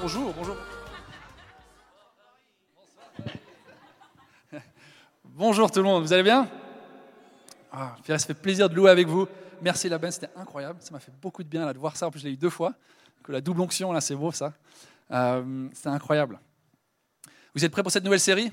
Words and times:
Bonjour, 0.00 0.32
bonjour. 0.34 0.56
Bonjour 5.24 5.70
tout 5.70 5.78
le 5.80 5.84
monde, 5.84 6.02
vous 6.02 6.12
allez 6.12 6.22
bien? 6.22 6.48
Ah, 7.72 7.96
Ça 8.06 8.18
fait 8.18 8.34
plaisir 8.34 8.68
de 8.68 8.74
louer 8.74 8.90
avec 8.90 9.06
vous. 9.06 9.26
Merci 9.62 9.88
la 9.88 9.98
Ben, 9.98 10.10
c'était 10.10 10.30
incroyable. 10.36 10.78
Ça 10.80 10.92
m'a 10.92 11.00
fait 11.00 11.12
beaucoup 11.20 11.42
de 11.42 11.48
bien 11.48 11.66
là, 11.66 11.72
de 11.72 11.78
voir 11.78 11.96
ça. 11.96 12.06
En 12.06 12.10
plus, 12.10 12.20
je 12.20 12.26
l'ai 12.26 12.32
eu 12.32 12.36
deux 12.36 12.50
fois. 12.50 12.74
Que 13.22 13.32
la 13.32 13.40
double 13.40 13.60
onction, 13.60 13.92
là, 13.92 14.00
c'est 14.00 14.14
beau 14.14 14.32
ça. 14.32 14.52
Euh, 15.10 15.68
c'était 15.72 15.88
incroyable. 15.88 16.40
Vous 17.54 17.64
êtes 17.64 17.72
prêts 17.72 17.82
pour 17.82 17.92
cette 17.92 18.04
nouvelle 18.04 18.20
série? 18.20 18.50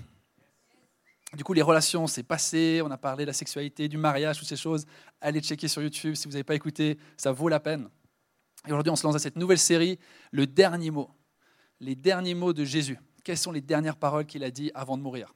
Du 1.33 1.43
coup, 1.43 1.53
les 1.53 1.61
relations, 1.61 2.07
c'est 2.07 2.23
passé. 2.23 2.81
On 2.83 2.91
a 2.91 2.97
parlé 2.97 3.23
de 3.23 3.27
la 3.27 3.33
sexualité, 3.33 3.87
du 3.87 3.97
mariage, 3.97 4.39
toutes 4.39 4.47
ces 4.47 4.55
choses. 4.57 4.85
Allez 5.21 5.39
checker 5.41 5.67
sur 5.67 5.81
YouTube 5.81 6.15
si 6.15 6.27
vous 6.27 6.33
n'avez 6.33 6.43
pas 6.43 6.55
écouté. 6.55 6.97
Ça 7.15 7.31
vaut 7.31 7.49
la 7.49 7.59
peine. 7.59 7.89
Et 8.65 8.71
aujourd'hui, 8.71 8.91
on 8.91 8.95
se 8.95 9.05
lance 9.05 9.15
à 9.15 9.19
cette 9.19 9.35
nouvelle 9.35 9.59
série, 9.59 9.99
le 10.31 10.47
dernier 10.47 10.91
mot. 10.91 11.09
Les 11.79 11.95
derniers 11.95 12.33
mots 12.33 12.53
de 12.53 12.63
Jésus. 12.63 12.99
Quelles 13.23 13.37
sont 13.37 13.51
les 13.51 13.61
dernières 13.61 13.97
paroles 13.97 14.25
qu'il 14.25 14.43
a 14.43 14.51
dit 14.51 14.71
avant 14.73 14.97
de 14.97 15.03
mourir? 15.03 15.33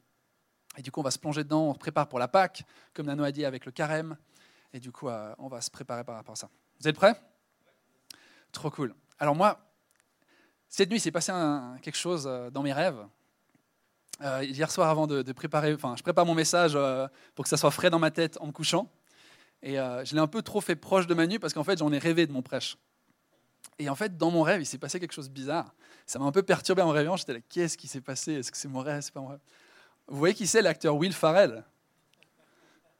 Et 0.78 0.82
du 0.82 0.92
coup, 0.92 1.02
on 1.02 1.04
va 1.04 1.12
se 1.12 1.20
plonger 1.20 1.44
dedans, 1.44 1.64
on 1.64 1.74
se 1.74 1.80
prépare 1.80 2.08
pour 2.08 2.20
la 2.20 2.28
Pâque, 2.28 2.64
comme 2.94 3.06
Nano 3.06 3.24
a 3.24 3.32
dit 3.32 3.46
avec 3.46 3.66
le 3.66 3.72
carême. 3.72 4.18
Et 4.74 4.80
du 4.80 4.92
coup, 4.92 5.10
euh, 5.10 5.34
on 5.38 5.48
va 5.48 5.62
se 5.62 5.70
préparer 5.70 6.04
par 6.04 6.16
rapport 6.16 6.34
à 6.34 6.36
ça. 6.38 6.50
Vous 6.80 6.88
êtes 6.88 6.96
prêts? 6.96 7.20
Trop 8.52 8.70
cool. 8.70 8.96
Alors 9.20 9.36
moi, 9.36 9.60
cette 10.70 10.90
nuit, 10.90 11.00
s'est 11.00 11.12
passé 11.12 11.34
quelque 11.82 11.98
chose 11.98 12.26
euh, 12.26 12.50
dans 12.50 12.64
mes 12.64 12.72
rêves. 12.72 13.06
Euh, 14.22 14.44
hier 14.44 14.72
soir, 14.72 14.90
avant 14.90 15.08
de, 15.08 15.30
préparer, 15.34 15.74
enfin, 15.74 15.96
je 15.98 16.04
prépare 16.04 16.26
mon 16.26 16.36
message 16.36 16.78
pour 17.36 17.44
que 17.44 17.50
ça 17.50 17.58
soit 17.58 17.72
frais 17.72 17.90
dans 17.90 18.00
ma 18.00 18.12
tête 18.12 18.38
en 18.40 18.48
me 18.48 18.52
couchant. 18.52 18.90
Et 19.64 19.76
je 19.76 20.14
l'ai 20.14 20.22
un 20.22 20.28
peu 20.28 20.42
trop 20.42 20.62
fait 20.62 20.76
proche 20.76 21.08
de 21.08 21.14
ma 21.14 21.28
nuit 21.28 21.40
parce 21.40 21.54
qu'en 21.54 21.64
fait, 21.64 21.80
j'en 21.80 21.92
ai 21.92 21.98
rêvé 21.98 22.26
de 22.28 22.32
mon 22.32 22.42
prêche. 22.42 22.78
Et 23.80 23.90
en 23.90 23.96
fait, 23.96 24.18
dans 24.18 24.32
mon 24.32 24.44
rêve, 24.44 24.62
il 24.62 24.66
s'est 24.66 24.78
passé 24.78 25.00
quelque 25.00 25.14
chose 25.14 25.30
de 25.30 25.34
bizarre. 25.34 25.74
Ça 26.06 26.20
m'a 26.20 26.26
un 26.26 26.32
peu 26.32 26.44
perturbé 26.44 26.82
en 26.82 26.92
me. 26.92 27.18
J'étais 27.18 27.34
là, 27.34 27.40
qu'est-ce 27.50 27.78
qui 27.78 27.88
s'est 27.88 28.02
passé? 28.02 28.34
Est-ce 28.34 28.52
que 28.52 28.58
c'est 28.58 28.68
mon 28.68 28.80
rêve? 28.80 29.02
C'est 29.02 29.14
pas 29.14 29.22
mon 29.22 29.28
rêve 29.28 29.40
vous 30.12 30.18
voyez 30.18 30.36
qui 30.36 30.46
c'est 30.46 30.62
l'acteur 30.62 30.96
Will 30.96 31.14
Farrell 31.14 31.64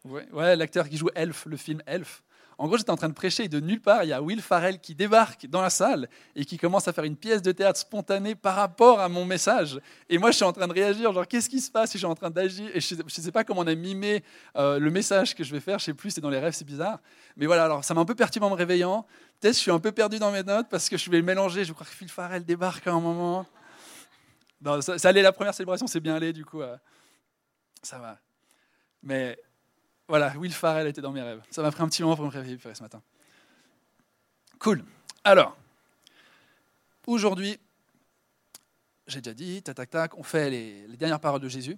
Ouais, 0.06 0.56
l'acteur 0.56 0.90
qui 0.90 0.98
joue 0.98 1.10
Elf, 1.14 1.46
le 1.46 1.58
film 1.58 1.82
Elf. 1.86 2.24
En 2.62 2.68
gros, 2.68 2.78
j'étais 2.78 2.92
en 2.92 2.96
train 2.96 3.10
de 3.10 3.16
prêcher 3.16 3.46
et 3.46 3.48
de 3.48 3.60
nulle 3.60 3.82
part, 3.82 4.04
il 4.04 4.10
y 4.10 4.14
a 4.14 4.22
Will 4.22 4.40
Farrell 4.40 4.80
qui 4.80 4.94
débarque 4.94 5.48
dans 5.48 5.64
la 5.64 5.72
salle 5.72 6.08
et 6.36 6.46
qui 6.46 6.60
commence 6.60 6.88
à 6.88 6.94
faire 6.94 7.06
une 7.06 7.16
pièce 7.16 7.42
de 7.42 7.52
théâtre 7.52 7.80
spontanée 7.80 8.36
par 8.36 8.54
rapport 8.56 9.00
à 9.00 9.10
mon 9.10 9.26
message. 9.26 9.80
Et 10.10 10.20
moi, 10.20 10.30
je 10.30 10.36
suis 10.36 10.46
en 10.46 10.54
train 10.54 10.68
de 10.68 10.74
réagir, 10.74 11.12
genre, 11.12 11.28
qu'est-ce 11.28 11.50
qui 11.50 11.60
se 11.60 11.72
passe? 11.72 11.94
Je 11.94 11.98
suis 11.98 12.06
en 12.06 12.14
train 12.14 12.30
d'agir 12.30 12.70
et 12.72 12.80
je 12.80 12.94
ne 12.94 13.10
sais, 13.10 13.32
pas 13.32 13.44
comment 13.44 13.62
on 13.62 13.68
a 13.68 13.74
mimé 13.74 14.24
euh, 14.58 14.78
le 14.78 14.92
message 14.92 15.34
que 15.34 15.44
je 15.44 15.52
vais 15.52 15.60
faire, 15.60 15.80
je 15.80 15.86
ne 15.86 15.86
sais 15.86 15.94
plus, 15.96 16.12
c'est 16.12 16.22
dans 16.22 16.30
les 16.30 16.38
rêves, 16.38 16.54
c'est 16.54 16.64
bizarre. 16.64 17.00
Mais 17.36 17.48
voilà, 17.48 17.64
alors 17.64 17.84
ça 17.84 17.96
m'a 17.96 18.02
un 18.02 18.06
peu 18.06 18.14
perturbé 18.14 18.46
en 18.46 18.52
me 18.52 18.56
réveillant. 18.56 19.08
Peut-être 19.40 19.56
je 19.56 19.60
suis 19.60 19.72
un 19.72 19.80
peu 19.80 19.92
perdu 19.92 20.20
dans 20.20 20.32
mes 20.32 20.44
notes 20.44 20.68
parce 20.70 20.88
que 20.88 20.98
je 20.98 21.10
vais 21.10 21.24
mélanger. 21.24 21.66
Je 21.66 21.74
crois 21.74 21.88
que 21.88 22.00
Will 22.00 22.12
Farrell 22.12 22.46
débarque 22.46 22.86
à 22.86 22.92
un 22.92 23.00
moment. 23.00 23.48
ça, 24.82 25.10
allait, 25.10 25.24
la 25.24 25.32
première 25.32 25.56
célébration, 25.56 25.88
c'est 25.88 26.00
bien 26.00 26.14
allé, 26.14 26.32
du 26.32 26.46
coup. 26.46 26.62
Euh, 26.62 26.78
ça 27.82 27.98
va. 27.98 28.20
Mais 29.02 29.36
voilà, 30.12 30.34
Will 30.38 30.52
Farrell 30.52 30.88
était 30.88 31.00
dans 31.00 31.14
mes 31.14 31.22
rêves. 31.22 31.42
Ça 31.52 31.62
m'a 31.62 31.72
pris 31.72 31.82
un 31.82 31.88
petit 31.88 32.04
moment 32.04 32.18
pour 32.18 32.26
me 32.26 32.30
réveiller 32.30 32.60
ce 32.74 32.84
matin. 32.84 33.02
Cool. 34.60 34.84
Alors, 35.24 35.56
aujourd'hui, 37.08 37.58
j'ai 39.08 39.22
déjà 39.22 39.34
dit, 39.34 39.64
tac, 39.64 39.74
tac, 39.78 39.90
tac, 39.90 40.18
on 40.18 40.24
fait 40.24 40.50
les, 40.50 40.98
dernières 40.98 41.22
paroles 41.22 41.40
de 41.40 41.48
Jésus. 41.48 41.78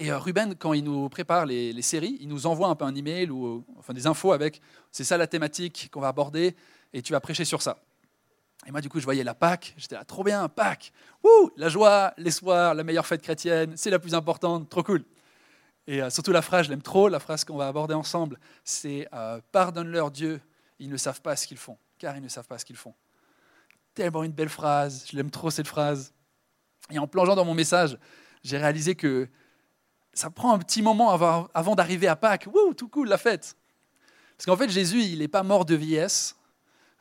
Et 0.00 0.10
euh, 0.10 0.18
Ruben, 0.18 0.56
quand 0.56 0.72
il 0.72 0.82
nous 0.82 1.08
prépare 1.08 1.46
les, 1.46 1.80
séries, 1.80 2.18
il 2.20 2.26
nous 2.26 2.46
envoie 2.46 2.66
un 2.66 2.74
peu 2.74 2.84
un 2.84 2.94
email 2.96 3.30
ou 3.30 3.64
enfin 3.78 3.92
des 3.92 4.08
infos 4.08 4.32
avec 4.32 4.60
c'est 4.90 5.04
ça 5.04 5.16
la 5.16 5.28
thématique 5.28 5.90
qu'on 5.92 6.00
va 6.00 6.08
aborder 6.08 6.56
et 6.92 7.02
tu 7.02 7.12
vas 7.12 7.20
prêcher 7.20 7.44
sur 7.44 7.62
ça. 7.62 7.78
Et 8.66 8.72
moi, 8.72 8.80
du 8.80 8.88
coup, 8.88 8.98
je 8.98 9.04
voyais 9.04 9.22
la 9.22 9.34
Pâque, 9.34 9.74
j'étais 9.76 9.94
là, 9.94 10.04
trop 10.04 10.24
bien, 10.24 10.48
Pâque, 10.48 10.92
Wouh, 11.22 11.52
la 11.56 11.68
joie, 11.68 12.14
l'espoir, 12.16 12.74
la 12.74 12.82
meilleure 12.82 13.06
fête 13.06 13.22
chrétienne, 13.22 13.76
c'est 13.76 13.90
la 13.90 14.00
plus 14.00 14.14
importante, 14.16 14.68
trop 14.68 14.82
cool. 14.82 15.04
Et 15.88 16.02
euh, 16.02 16.10
surtout 16.10 16.32
la 16.32 16.42
phrase, 16.42 16.66
je 16.66 16.70
l'aime 16.70 16.82
trop, 16.82 17.08
la 17.08 17.18
phrase 17.18 17.44
qu'on 17.46 17.56
va 17.56 17.66
aborder 17.66 17.94
ensemble, 17.94 18.38
c'est 18.62 19.08
euh, 19.14 19.40
Pardonne-leur 19.52 20.10
Dieu, 20.10 20.38
ils 20.78 20.90
ne 20.90 20.98
savent 20.98 21.22
pas 21.22 21.34
ce 21.34 21.46
qu'ils 21.46 21.56
font, 21.56 21.78
car 21.98 22.14
ils 22.14 22.22
ne 22.22 22.28
savent 22.28 22.46
pas 22.46 22.58
ce 22.58 22.66
qu'ils 22.66 22.76
font. 22.76 22.94
Tellement 23.94 24.22
une 24.22 24.32
belle 24.32 24.50
phrase, 24.50 25.06
je 25.10 25.16
l'aime 25.16 25.30
trop 25.30 25.48
cette 25.48 25.66
phrase. 25.66 26.12
Et 26.90 26.98
en 26.98 27.06
plongeant 27.06 27.34
dans 27.34 27.46
mon 27.46 27.54
message, 27.54 27.98
j'ai 28.44 28.58
réalisé 28.58 28.96
que 28.96 29.30
ça 30.12 30.28
prend 30.28 30.52
un 30.52 30.58
petit 30.58 30.82
moment 30.82 31.10
avant, 31.10 31.74
d'arriver 31.74 32.06
à 32.06 32.16
Pâques. 32.16 32.48
Wouh, 32.52 32.74
tout 32.74 32.88
cool, 32.88 33.08
la 33.08 33.16
fête. 33.16 33.56
Parce 34.36 34.44
qu'en 34.44 34.58
fait, 34.58 34.68
Jésus, 34.68 35.00
il 35.00 35.20
n'est 35.20 35.26
pas 35.26 35.42
mort 35.42 35.64
de 35.64 35.74
vieillesse, 35.74 36.36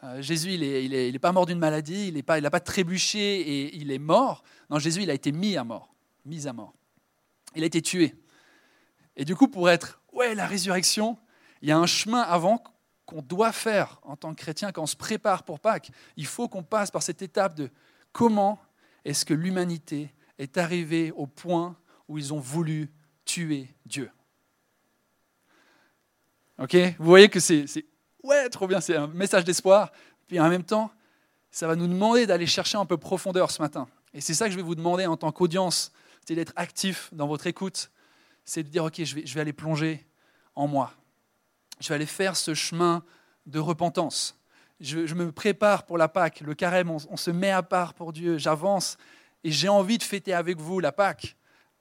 euh, 0.06 0.22
Jésus, 0.22 0.54
il 0.54 0.62
n'est 0.62 0.86
il 0.86 0.94
est, 0.94 1.20
pas 1.20 1.34
mort 1.34 1.46
d'une 1.46 1.60
maladie, 1.60 2.08
il 2.08 2.14
n'a 2.14 2.24
pas, 2.24 2.40
pas 2.50 2.60
trébuché 2.62 3.42
et 3.42 3.76
il 3.76 3.92
est 3.92 4.00
mort. 4.00 4.44
Non, 4.70 4.80
Jésus, 4.80 5.04
il 5.04 5.10
a 5.10 5.14
été 5.14 5.34
mis 5.34 5.58
à 5.58 5.66
mort. 5.66 5.94
Mis 6.24 6.48
à 6.48 6.54
mort. 6.54 6.74
Il 7.54 7.64
a 7.64 7.66
été 7.66 7.82
tué. 7.82 8.16
Et 9.18 9.26
du 9.26 9.36
coup, 9.36 9.48
pour 9.48 9.70
être, 9.70 10.00
ouais, 10.14 10.36
la 10.36 10.46
résurrection, 10.46 11.18
il 11.62 11.68
y 11.68 11.72
a 11.72 11.78
un 11.78 11.88
chemin 11.88 12.22
avant 12.22 12.64
qu'on 13.06 13.22
doit 13.22 13.52
faire 13.52 14.00
en 14.04 14.16
tant 14.16 14.34
que 14.34 14.40
chrétien 14.40 14.72
quand 14.72 14.84
on 14.84 14.88
se 14.88 14.96
prépare 14.96 15.44
pour 15.44 15.60
Pâques. 15.60 15.92
Il 16.16 16.26
faut 16.26 16.48
qu'on 16.48 16.64
passe 16.64 16.92
par 16.92 17.02
cette 17.02 17.22
étape 17.22 17.56
de 17.56 17.70
comment 18.12 18.62
est-ce 19.04 19.26
que 19.26 19.34
l'humanité 19.34 20.14
est 20.38 20.58
arrivée 20.58 21.12
au 21.12 21.26
point 21.26 21.76
où 22.08 22.18
ils 22.18 22.34
ont 22.34 22.40
voulu 22.40 22.92
tuer 23.26 23.74
Dieu. 23.86 24.12
Ok? 26.60 26.76
Vous 27.00 27.06
voyez 27.06 27.30
que 27.30 27.40
c'est 27.40 27.66
ouais, 28.24 28.50
trop 28.50 28.68
bien, 28.68 28.82
c'est 28.82 28.96
un 28.96 29.08
message 29.08 29.44
d'espoir. 29.44 29.92
Puis 30.28 30.40
en 30.40 30.50
même 30.50 30.64
temps, 30.64 30.92
ça 31.50 31.66
va 31.68 31.76
nous 31.76 31.88
demander 31.88 32.28
d'aller 32.28 32.46
chercher 32.46 32.78
un 32.78 32.86
peu 32.86 32.98
profondeur 32.98 33.50
ce 33.50 33.62
matin. 33.62 33.88
Et 34.14 34.22
c'est 34.22 34.34
ça 34.34 34.46
que 34.46 34.52
je 34.52 34.58
vais 34.58 34.64
vous 34.64 34.76
demander 34.76 35.06
en 35.06 35.18
tant 35.18 35.32
qu'audience, 35.32 35.92
c'est 36.26 36.36
d'être 36.36 36.54
actif 36.56 37.10
dans 37.14 37.28
votre 37.28 37.48
écoute. 37.48 37.90
C'est 38.48 38.64
de 38.64 38.70
dire, 38.70 38.86
OK, 38.86 39.04
je 39.04 39.14
vais, 39.14 39.42
aller 39.42 39.52
plonger 39.52 40.08
en 40.56 40.68
moi. 40.68 40.94
Je 41.82 41.90
vais 41.90 41.96
aller 41.96 42.06
faire 42.06 42.38
ce 42.38 42.54
chemin 42.54 43.04
de 43.46 43.60
repentance. 43.60 44.40
Je, 44.80 45.14
me 45.14 45.34
prépare 45.34 45.86
pour 45.86 45.98
la 45.98 46.08
Pâque, 46.08 46.40
le 46.40 46.56
carême, 46.56 46.90
on, 46.90 47.18
se 47.18 47.30
met 47.30 47.52
à 47.52 47.62
part 47.62 47.94
pour 47.94 48.14
Dieu, 48.14 48.38
j'avance 48.38 48.98
et 49.44 49.52
j'ai 49.52 49.68
envie 49.68 49.98
de 49.98 50.04
fêter 50.04 50.34
avec 50.34 50.60
vous 50.60 50.80
la 50.80 50.94
Pâque. 50.94 51.36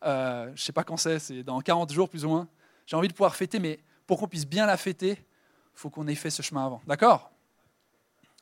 Euh, 0.04 0.46
je 0.46 0.50
ne 0.50 0.56
sais 0.56 0.72
pas 0.72 0.82
quand 0.82 0.96
c'est, 0.96 1.20
c'est 1.20 1.44
dans 1.44 1.60
40 1.60 1.92
jours 1.92 2.08
plus 2.08 2.24
ou 2.24 2.30
moins. 2.30 2.48
J'ai 2.84 2.96
envie 2.96 3.08
de 3.08 3.12
pouvoir 3.12 3.36
fêter, 3.36 3.60
mais 3.60 3.78
pour 4.04 4.18
qu'on 4.18 4.26
puisse 4.26 4.46
bien 4.46 4.66
la 4.66 4.76
fêter, 4.76 5.24
faut 5.72 5.88
qu'on 5.88 6.08
ait 6.08 6.16
fait 6.16 6.30
ce 6.30 6.42
chemin 6.42 6.66
avant. 6.66 6.82
D'accord? 6.84 7.30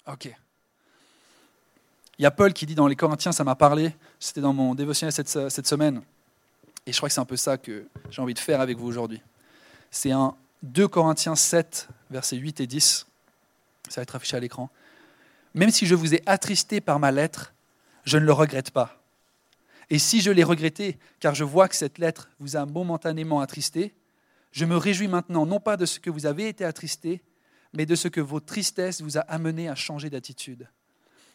Ok. 0.06 0.34
Il 2.18 2.22
y 2.22 2.26
a 2.26 2.30
Paul 2.30 2.54
qui 2.54 2.64
dit 2.64 2.74
dans 2.74 2.86
les 2.86 2.96
Corinthiens, 2.96 3.32
ça 3.32 3.44
m'a 3.44 3.54
parlé, 3.54 3.94
c'était 4.18 4.40
dans 4.40 4.54
mon 4.54 4.74
dévotionnel 4.74 5.12
cette 5.12 5.66
semaine, 5.66 6.02
et 6.86 6.92
je 6.92 6.96
crois 6.96 7.08
que 7.08 7.14
c'est 7.14 7.20
un 7.20 7.24
peu 7.24 7.36
ça 7.36 7.56
que 7.56 7.88
j'ai 8.10 8.20
envie 8.20 8.34
de 8.34 8.38
faire 8.38 8.60
avec 8.60 8.78
vous 8.78 8.86
aujourd'hui. 8.86 9.22
C'est 9.90 10.10
un 10.10 10.36
2 10.62 10.88
Corinthiens 10.88 11.36
7, 11.36 11.88
versets 12.10 12.36
8 12.36 12.60
et 12.60 12.66
10. 12.66 13.06
Ça 13.88 14.00
va 14.00 14.02
être 14.02 14.16
affiché 14.16 14.36
à 14.36 14.40
l'écran. 14.40 14.70
Même 15.54 15.70
si 15.70 15.86
je 15.86 15.94
vous 15.94 16.14
ai 16.14 16.22
attristé 16.26 16.80
par 16.80 16.98
ma 16.98 17.12
lettre, 17.12 17.54
je 18.04 18.18
ne 18.18 18.24
le 18.24 18.32
regrette 18.32 18.70
pas. 18.70 19.02
Et 19.90 19.98
si 19.98 20.20
je 20.20 20.30
l'ai 20.30 20.44
regretté, 20.44 20.98
car 21.20 21.34
je 21.34 21.44
vois 21.44 21.68
que 21.68 21.76
cette 21.76 21.98
lettre 21.98 22.28
vous 22.38 22.56
a 22.56 22.66
momentanément 22.66 23.40
attristé, 23.40 23.94
je 24.52 24.64
me 24.64 24.76
réjouis 24.76 25.08
maintenant, 25.08 25.46
non 25.46 25.60
pas 25.60 25.76
de 25.76 25.86
ce 25.86 26.00
que 26.00 26.10
vous 26.10 26.26
avez 26.26 26.48
été 26.48 26.64
attristé, 26.64 27.22
mais 27.72 27.86
de 27.86 27.94
ce 27.94 28.08
que 28.08 28.20
votre 28.20 28.46
tristesse 28.46 29.02
vous 29.02 29.18
a 29.18 29.22
amené 29.22 29.68
à 29.68 29.74
changer 29.74 30.10
d'attitude. 30.10 30.68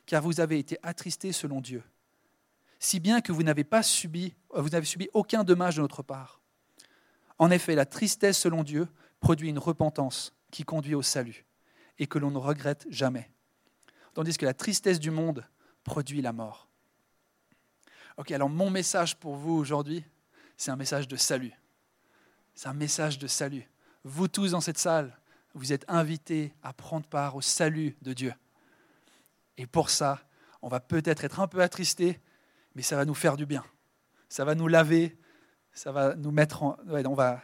Car 0.05 0.23
vous 0.23 0.39
avez 0.39 0.57
été 0.57 0.77
attristé 0.83 1.31
selon 1.31 1.61
Dieu, 1.61 1.83
si 2.79 2.99
bien 2.99 3.21
que 3.21 3.31
vous 3.31 3.43
n'avez 3.43 3.65
pas 3.65 3.83
subi, 3.83 4.33
vous 4.55 4.69
n'avez 4.69 4.85
subi 4.85 5.09
aucun 5.13 5.43
dommage 5.43 5.75
de 5.75 5.81
notre 5.81 6.03
part. 6.03 6.41
En 7.37 7.51
effet, 7.51 7.75
la 7.75 7.85
tristesse 7.85 8.37
selon 8.37 8.63
Dieu 8.63 8.87
produit 9.19 9.49
une 9.49 9.59
repentance 9.59 10.33
qui 10.51 10.63
conduit 10.63 10.95
au 10.95 11.01
salut 11.01 11.45
et 11.97 12.07
que 12.07 12.19
l'on 12.19 12.31
ne 12.31 12.37
regrette 12.37 12.85
jamais. 12.89 13.29
Tandis 14.13 14.37
que 14.37 14.45
la 14.45 14.53
tristesse 14.53 14.99
du 14.99 15.11
monde 15.11 15.45
produit 15.83 16.21
la 16.21 16.33
mort. 16.33 16.67
Ok, 18.17 18.31
alors 18.31 18.49
mon 18.49 18.69
message 18.69 19.15
pour 19.15 19.35
vous 19.35 19.53
aujourd'hui, 19.53 20.03
c'est 20.57 20.71
un 20.71 20.75
message 20.75 21.07
de 21.07 21.15
salut. 21.15 21.53
C'est 22.53 22.67
un 22.67 22.73
message 22.73 23.19
de 23.19 23.27
salut. 23.27 23.69
Vous 24.03 24.27
tous 24.27 24.51
dans 24.51 24.61
cette 24.61 24.77
salle, 24.77 25.17
vous 25.53 25.71
êtes 25.71 25.85
invités 25.87 26.53
à 26.61 26.73
prendre 26.73 27.07
part 27.07 27.35
au 27.35 27.41
salut 27.41 27.95
de 28.01 28.13
Dieu. 28.13 28.33
Et 29.57 29.65
pour 29.65 29.89
ça, 29.89 30.19
on 30.61 30.67
va 30.67 30.79
peut-être 30.79 31.23
être 31.23 31.39
un 31.39 31.47
peu 31.47 31.61
attristés, 31.61 32.19
mais 32.75 32.81
ça 32.81 32.95
va 32.95 33.05
nous 33.05 33.13
faire 33.13 33.37
du 33.37 33.45
bien. 33.45 33.63
Ça 34.29 34.45
va 34.45 34.55
nous 34.55 34.67
laver, 34.67 35.17
ça 35.73 35.91
va 35.91 36.15
nous 36.15 36.31
mettre 36.31 36.63
en... 36.63 36.77
on 36.87 37.13
va 37.13 37.41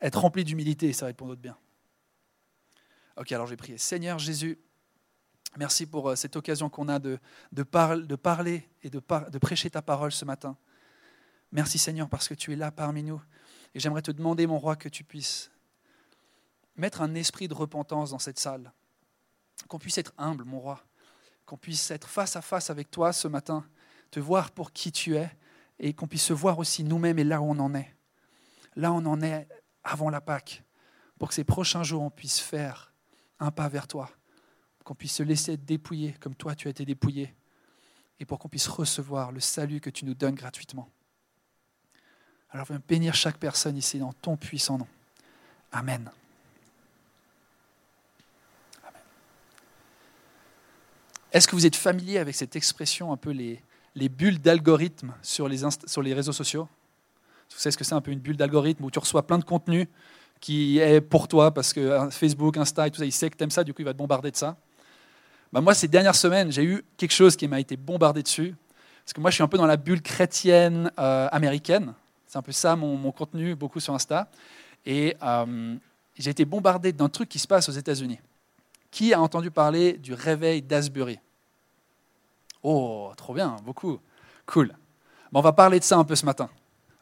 être 0.00 0.20
rempli 0.20 0.44
d'humilité 0.44 0.88
et 0.88 0.92
ça 0.92 1.06
va 1.06 1.10
être 1.10 1.16
pour 1.16 1.28
notre 1.28 1.40
bien. 1.40 1.56
Ok, 3.16 3.30
alors 3.32 3.46
j'ai 3.46 3.56
prié. 3.56 3.78
Seigneur 3.78 4.18
Jésus, 4.18 4.58
merci 5.56 5.86
pour 5.86 6.10
euh, 6.10 6.16
cette 6.16 6.34
occasion 6.34 6.68
qu'on 6.70 6.88
a 6.88 6.98
de, 6.98 7.18
parler 7.62 8.68
et 8.82 8.90
de 8.90 9.38
prêcher 9.38 9.70
ta 9.70 9.82
parole 9.82 10.12
ce 10.12 10.24
matin. 10.24 10.56
Merci 11.52 11.78
Seigneur 11.78 12.08
parce 12.08 12.28
que 12.28 12.34
tu 12.34 12.52
es 12.52 12.56
là 12.56 12.72
parmi 12.72 13.02
nous. 13.02 13.22
Et 13.74 13.80
j'aimerais 13.80 14.02
te 14.02 14.10
demander, 14.10 14.46
mon 14.46 14.58
roi, 14.58 14.74
que 14.74 14.88
tu 14.88 15.04
puisses 15.04 15.50
mettre 16.76 17.02
un 17.02 17.14
esprit 17.14 17.46
de 17.46 17.54
repentance 17.54 18.10
dans 18.10 18.18
cette 18.18 18.38
salle. 18.38 18.72
Qu'on 19.68 19.78
puisse 19.78 19.98
être 19.98 20.14
humble, 20.16 20.44
mon 20.44 20.58
roi. 20.58 20.82
qu'on 21.44 21.58
puisse 21.58 21.90
être 21.90 22.08
face 22.08 22.36
à 22.36 22.42
face 22.42 22.70
avec 22.70 22.90
toi 22.90 23.12
ce 23.12 23.28
matin, 23.28 23.66
te 24.10 24.20
voir 24.20 24.50
pour 24.50 24.72
qui 24.72 24.90
tu 24.90 25.16
es, 25.16 25.30
et 25.78 25.94
qu'on 25.94 26.06
puisse 26.06 26.24
se 26.24 26.32
voir 26.32 26.58
aussi 26.58 26.84
nous-mêmes 26.84 27.18
et 27.18 27.24
là 27.24 27.40
où 27.40 27.50
on 27.50 27.58
en 27.58 27.74
est. 27.74 27.94
Là 28.76 28.92
où 28.92 28.96
on 28.96 29.06
en 29.06 29.20
est 29.22 29.48
avant 29.84 30.10
la 30.10 30.20
Pâque, 30.20 30.62
pour 31.18 31.28
que 31.28 31.34
ces 31.34 31.44
prochains 31.44 31.82
jours, 31.82 32.02
on 32.02 32.10
puisse 32.10 32.38
faire 32.38 32.92
un 33.38 33.50
pas 33.50 33.68
vers 33.68 33.86
toi, 33.86 34.10
qu'on 34.84 34.94
puisse 34.94 35.14
se 35.14 35.22
laisser 35.22 35.52
être 35.54 35.64
dépouillé 35.64 36.14
comme 36.20 36.34
toi 36.34 36.54
tu 36.54 36.68
as 36.68 36.70
été 36.70 36.84
dépouillé, 36.84 37.34
et 38.20 38.24
pour 38.24 38.38
qu'on 38.38 38.48
puisse 38.48 38.68
recevoir 38.68 39.32
le 39.32 39.40
salut 39.40 39.80
que 39.80 39.90
tu 39.90 40.04
nous 40.04 40.14
donnes 40.14 40.34
gratuitement. 40.34 40.88
Alors 42.50 42.66
viens 42.66 42.80
bénir 42.86 43.14
chaque 43.14 43.38
personne 43.38 43.76
ici 43.76 43.98
dans 43.98 44.12
ton 44.12 44.36
puissant 44.36 44.78
nom. 44.78 44.88
Amen. 45.72 46.10
Est-ce 51.32 51.48
que 51.48 51.56
vous 51.56 51.64
êtes 51.64 51.76
familier 51.76 52.18
avec 52.18 52.34
cette 52.34 52.56
expression, 52.56 53.10
un 53.10 53.16
peu 53.16 53.30
les, 53.30 53.62
les 53.94 54.08
bulles 54.08 54.40
d'algorithme 54.40 55.14
sur 55.22 55.48
les, 55.48 56.14
réseaux 56.14 56.32
sociaux 56.32 56.68
Vous 57.50 57.58
savez 57.58 57.72
ce 57.72 57.76
que 57.76 57.84
c'est 57.84 57.94
un 57.94 58.00
peu 58.00 58.10
une 58.10 58.20
bulle 58.20 58.36
d'algorithme 58.36 58.84
où 58.84 58.90
tu 58.90 58.98
reçois 58.98 59.26
plein 59.26 59.38
de 59.38 59.44
contenu 59.44 59.88
qui 60.40 60.78
est 60.78 61.00
pour 61.00 61.28
toi 61.28 61.52
parce 61.52 61.72
que 61.72 61.80
euh, 61.80 62.10
Facebook, 62.10 62.56
Insta 62.56 62.86
et 62.86 62.90
tout 62.90 62.98
ça, 62.98 63.04
il 63.04 63.12
sait 63.12 63.30
que 63.30 63.36
tu 63.36 63.44
aimes 63.44 63.50
ça, 63.50 63.64
du 63.64 63.72
coup 63.72 63.82
il 63.82 63.84
va 63.84 63.92
te 63.92 63.98
bombarder 63.98 64.30
de 64.30 64.36
ça. 64.36 64.56
Bah 65.52 65.60
moi, 65.60 65.74
ces 65.74 65.86
dernières 65.86 66.14
semaines, 66.14 66.50
j'ai 66.50 66.64
eu 66.64 66.82
quelque 66.96 67.12
chose 67.12 67.36
qui 67.36 67.46
m'a 67.46 67.60
été 67.60 67.76
bombardé 67.76 68.22
dessus. 68.22 68.54
Parce 69.04 69.12
que 69.12 69.20
moi, 69.20 69.30
je 69.30 69.34
suis 69.34 69.42
un 69.42 69.48
peu 69.48 69.58
dans 69.58 69.66
la 69.66 69.76
bulle 69.76 70.00
chrétienne 70.00 70.90
euh, 70.98 71.28
américaine. 71.30 71.92
C'est 72.26 72.38
un 72.38 72.42
peu 72.42 72.52
ça 72.52 72.74
mon, 72.74 73.12
contenu, 73.12 73.54
beaucoup 73.54 73.78
sur 73.78 73.92
Insta. 73.92 74.30
Et 74.86 75.14
euh, 75.22 75.76
j'ai 76.18 76.30
été 76.30 76.46
bombardé 76.46 76.92
d'un 76.92 77.10
truc 77.10 77.28
qui 77.28 77.38
se 77.38 77.46
passe 77.46 77.68
aux 77.68 77.72
États-Unis. 77.72 78.18
Qui 78.90 79.12
a 79.12 79.20
entendu 79.20 79.50
parler 79.50 79.94
du 79.94 80.14
réveil 80.14 80.62
d'Asbury? 80.62 81.18
Oh, 82.62 83.12
trop 83.16 83.34
bien, 83.34 83.56
beaucoup. 83.64 83.98
Cool. 84.46 84.72
on 85.32 85.40
va 85.40 85.52
parler 85.52 85.78
de 85.78 85.84
ça 85.84 85.96
un 85.96 86.04
peu 86.04 86.14
ce 86.14 86.26
matin. 86.26 86.48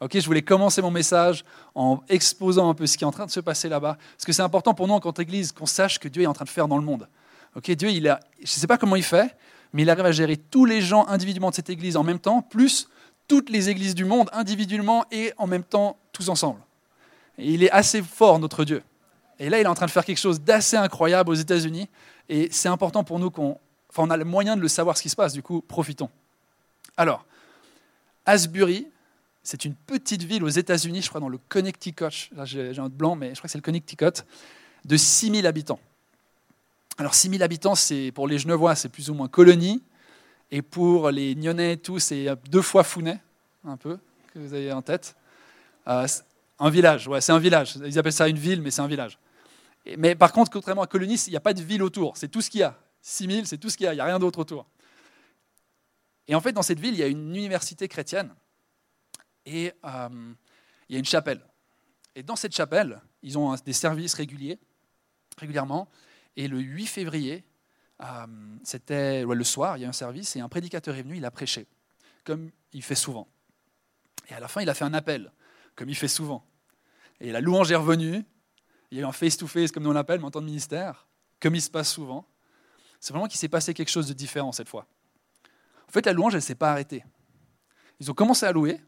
Ok, 0.00 0.18
je 0.18 0.24
voulais 0.24 0.42
commencer 0.42 0.80
mon 0.80 0.90
message 0.90 1.44
en 1.74 2.00
exposant 2.08 2.70
un 2.70 2.74
peu 2.74 2.86
ce 2.86 2.96
qui 2.96 3.04
est 3.04 3.06
en 3.06 3.10
train 3.10 3.26
de 3.26 3.30
se 3.30 3.40
passer 3.40 3.68
là-bas. 3.68 3.98
Parce 4.16 4.24
que 4.24 4.32
c'est 4.32 4.42
important 4.42 4.72
pour 4.72 4.88
nous, 4.88 4.94
en 4.94 5.00
tant 5.00 5.12
qu'Église, 5.12 5.52
qu'on 5.52 5.66
sache 5.66 5.98
que 5.98 6.08
Dieu 6.08 6.22
est 6.22 6.26
en 6.26 6.32
train 6.32 6.46
de 6.46 6.50
faire 6.50 6.68
dans 6.68 6.78
le 6.78 6.84
monde. 6.84 7.06
Ok, 7.54 7.70
Dieu, 7.72 7.90
il 7.90 8.08
a, 8.08 8.20
je 8.38 8.42
ne 8.42 8.46
sais 8.46 8.66
pas 8.66 8.78
comment 8.78 8.96
il 8.96 9.02
fait, 9.02 9.36
mais 9.72 9.82
il 9.82 9.90
arrive 9.90 10.06
à 10.06 10.12
gérer 10.12 10.36
tous 10.36 10.64
les 10.64 10.80
gens 10.80 11.06
individuellement 11.06 11.50
de 11.50 11.54
cette 11.54 11.68
Église 11.68 11.96
en 11.96 12.02
même 12.02 12.18
temps, 12.18 12.40
plus 12.40 12.88
toutes 13.28 13.50
les 13.50 13.68
églises 13.68 13.94
du 13.94 14.04
monde 14.04 14.28
individuellement 14.32 15.04
et 15.12 15.32
en 15.36 15.46
même 15.46 15.62
temps 15.62 15.96
tous 16.12 16.28
ensemble. 16.30 16.60
Et 17.38 17.52
il 17.52 17.62
est 17.62 17.70
assez 17.70 18.02
fort, 18.02 18.38
notre 18.38 18.64
Dieu. 18.64 18.82
Et 19.38 19.48
là, 19.48 19.58
il 19.58 19.62
est 19.62 19.68
en 19.68 19.74
train 19.74 19.86
de 19.86 19.90
faire 19.90 20.04
quelque 20.04 20.18
chose 20.18 20.40
d'assez 20.40 20.76
incroyable 20.76 21.30
aux 21.30 21.34
États-Unis. 21.34 21.88
Et 22.28 22.48
c'est 22.50 22.68
important 22.68 23.04
pour 23.04 23.18
nous 23.18 23.30
qu'on. 23.30 23.58
Enfin, 23.90 24.04
on 24.04 24.10
a 24.10 24.16
le 24.16 24.24
moyen 24.24 24.56
de 24.56 24.62
le 24.62 24.68
savoir 24.68 24.96
ce 24.96 25.02
qui 25.02 25.10
se 25.10 25.16
passe, 25.16 25.32
du 25.32 25.42
coup, 25.42 25.60
profitons. 25.60 26.10
Alors, 26.96 27.26
Asbury, 28.24 28.86
c'est 29.42 29.64
une 29.64 29.74
petite 29.74 30.22
ville 30.22 30.44
aux 30.44 30.48
États-Unis, 30.48 31.02
je 31.02 31.08
crois 31.08 31.20
dans 31.20 31.28
le 31.28 31.38
Connecticut. 31.48 32.30
Là, 32.36 32.44
j'ai 32.44 32.78
un 32.78 32.88
blanc, 32.88 33.16
mais 33.16 33.30
je 33.30 33.34
crois 33.34 33.48
que 33.48 33.52
c'est 33.52 33.58
le 33.58 33.62
Connecticut, 33.62 34.24
de 34.84 34.96
6000 34.96 35.46
habitants. 35.46 35.80
Alors, 36.98 37.14
6000 37.14 37.42
habitants, 37.42 37.74
c'est 37.74 38.12
pour 38.12 38.28
les 38.28 38.38
Genevois, 38.38 38.74
c'est 38.76 38.88
plus 38.88 39.10
ou 39.10 39.14
moins 39.14 39.28
colonie. 39.28 39.82
Et 40.52 40.62
pour 40.62 41.10
les 41.10 41.34
Nyonnais 41.34 41.74
et 41.74 41.76
tout, 41.76 41.98
c'est 41.98 42.26
deux 42.48 42.62
fois 42.62 42.84
Founet, 42.84 43.18
un 43.64 43.76
peu, 43.76 43.98
que 44.32 44.38
vous 44.38 44.54
avez 44.54 44.72
en 44.72 44.82
tête. 44.82 45.16
Euh, 45.88 46.06
un 46.58 46.70
village, 46.70 47.08
ouais, 47.08 47.20
c'est 47.20 47.32
un 47.32 47.38
village. 47.38 47.76
Ils 47.84 47.98
appellent 47.98 48.12
ça 48.12 48.28
une 48.28 48.38
ville, 48.38 48.60
mais 48.60 48.70
c'est 48.70 48.82
un 48.82 48.86
village. 48.86 49.18
Mais 49.96 50.14
par 50.14 50.32
contre, 50.32 50.50
contrairement 50.50 50.82
à 50.82 50.86
Colonis, 50.86 51.24
il 51.26 51.30
n'y 51.30 51.36
a 51.36 51.40
pas 51.40 51.54
de 51.54 51.62
ville 51.62 51.82
autour. 51.82 52.16
C'est 52.16 52.28
tout 52.28 52.40
ce 52.40 52.50
qu'il 52.50 52.60
y 52.60 52.64
a. 52.64 52.76
6000, 53.02 53.46
c'est 53.46 53.58
tout 53.58 53.70
ce 53.70 53.76
qu'il 53.76 53.84
y 53.84 53.88
a. 53.88 53.92
Il 53.92 53.96
n'y 53.96 54.00
a 54.00 54.04
rien 54.04 54.18
d'autre 54.18 54.38
autour. 54.38 54.66
Et 56.28 56.34
en 56.34 56.40
fait, 56.40 56.52
dans 56.52 56.62
cette 56.62 56.80
ville, 56.80 56.94
il 56.94 57.00
y 57.00 57.02
a 57.02 57.08
une 57.08 57.34
université 57.34 57.88
chrétienne 57.88 58.34
et 59.46 59.72
euh, 59.84 60.32
il 60.88 60.92
y 60.92 60.96
a 60.96 60.98
une 60.98 61.04
chapelle. 61.04 61.44
Et 62.14 62.22
dans 62.22 62.36
cette 62.36 62.54
chapelle, 62.54 63.00
ils 63.22 63.38
ont 63.38 63.54
des 63.64 63.72
services 63.72 64.14
réguliers, 64.14 64.58
régulièrement. 65.38 65.88
Et 66.36 66.48
le 66.48 66.60
8 66.60 66.86
février, 66.86 67.44
euh, 68.02 68.26
c'était 68.62 69.24
le 69.24 69.44
soir, 69.44 69.76
il 69.76 69.80
y 69.80 69.84
a 69.84 69.88
un 69.88 69.92
service 69.92 70.36
et 70.36 70.40
un 70.40 70.48
prédicateur 70.48 70.94
est 70.96 71.02
venu, 71.02 71.16
il 71.16 71.24
a 71.24 71.30
prêché, 71.30 71.66
comme 72.24 72.50
il 72.72 72.82
fait 72.82 72.94
souvent. 72.94 73.28
Et 74.28 74.34
à 74.34 74.40
la 74.40 74.48
fin, 74.48 74.62
il 74.62 74.70
a 74.70 74.74
fait 74.74 74.84
un 74.84 74.94
appel, 74.94 75.32
comme 75.74 75.88
il 75.88 75.96
fait 75.96 76.08
souvent. 76.08 76.46
Et 77.20 77.32
la 77.32 77.40
louange 77.40 77.70
est 77.72 77.76
revenue, 77.76 78.24
il 78.90 78.98
y 78.98 79.00
a 79.00 79.04
eu 79.04 79.06
un 79.06 79.12
face-to-face, 79.12 79.72
comme 79.72 79.86
on 79.86 79.92
l'appelle, 79.92 80.20
mais 80.20 80.26
en 80.26 80.30
temps 80.30 80.40
de 80.40 80.46
ministère, 80.46 81.06
comme 81.40 81.54
il 81.54 81.62
se 81.62 81.70
passe 81.70 81.92
souvent. 81.92 82.26
C'est 83.00 83.12
vraiment 83.12 83.26
qu'il 83.26 83.38
s'est 83.38 83.48
passé 83.48 83.74
quelque 83.74 83.88
chose 83.88 84.06
de 84.06 84.12
différent 84.12 84.52
cette 84.52 84.68
fois. 84.68 84.86
En 85.88 85.92
fait, 85.92 86.06
la 86.06 86.12
louange, 86.12 86.34
elle 86.34 86.38
ne 86.38 86.44
s'est 86.44 86.54
pas 86.54 86.70
arrêtée. 86.70 87.04
Ils 87.98 88.10
ont 88.10 88.14
commencé 88.14 88.46
à 88.46 88.52
louer 88.52 88.80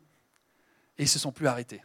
et 0.99 1.03
ils 1.03 1.05
ne 1.05 1.09
se 1.09 1.19
sont 1.19 1.33
plus 1.33 1.47
arrêtés. 1.47 1.83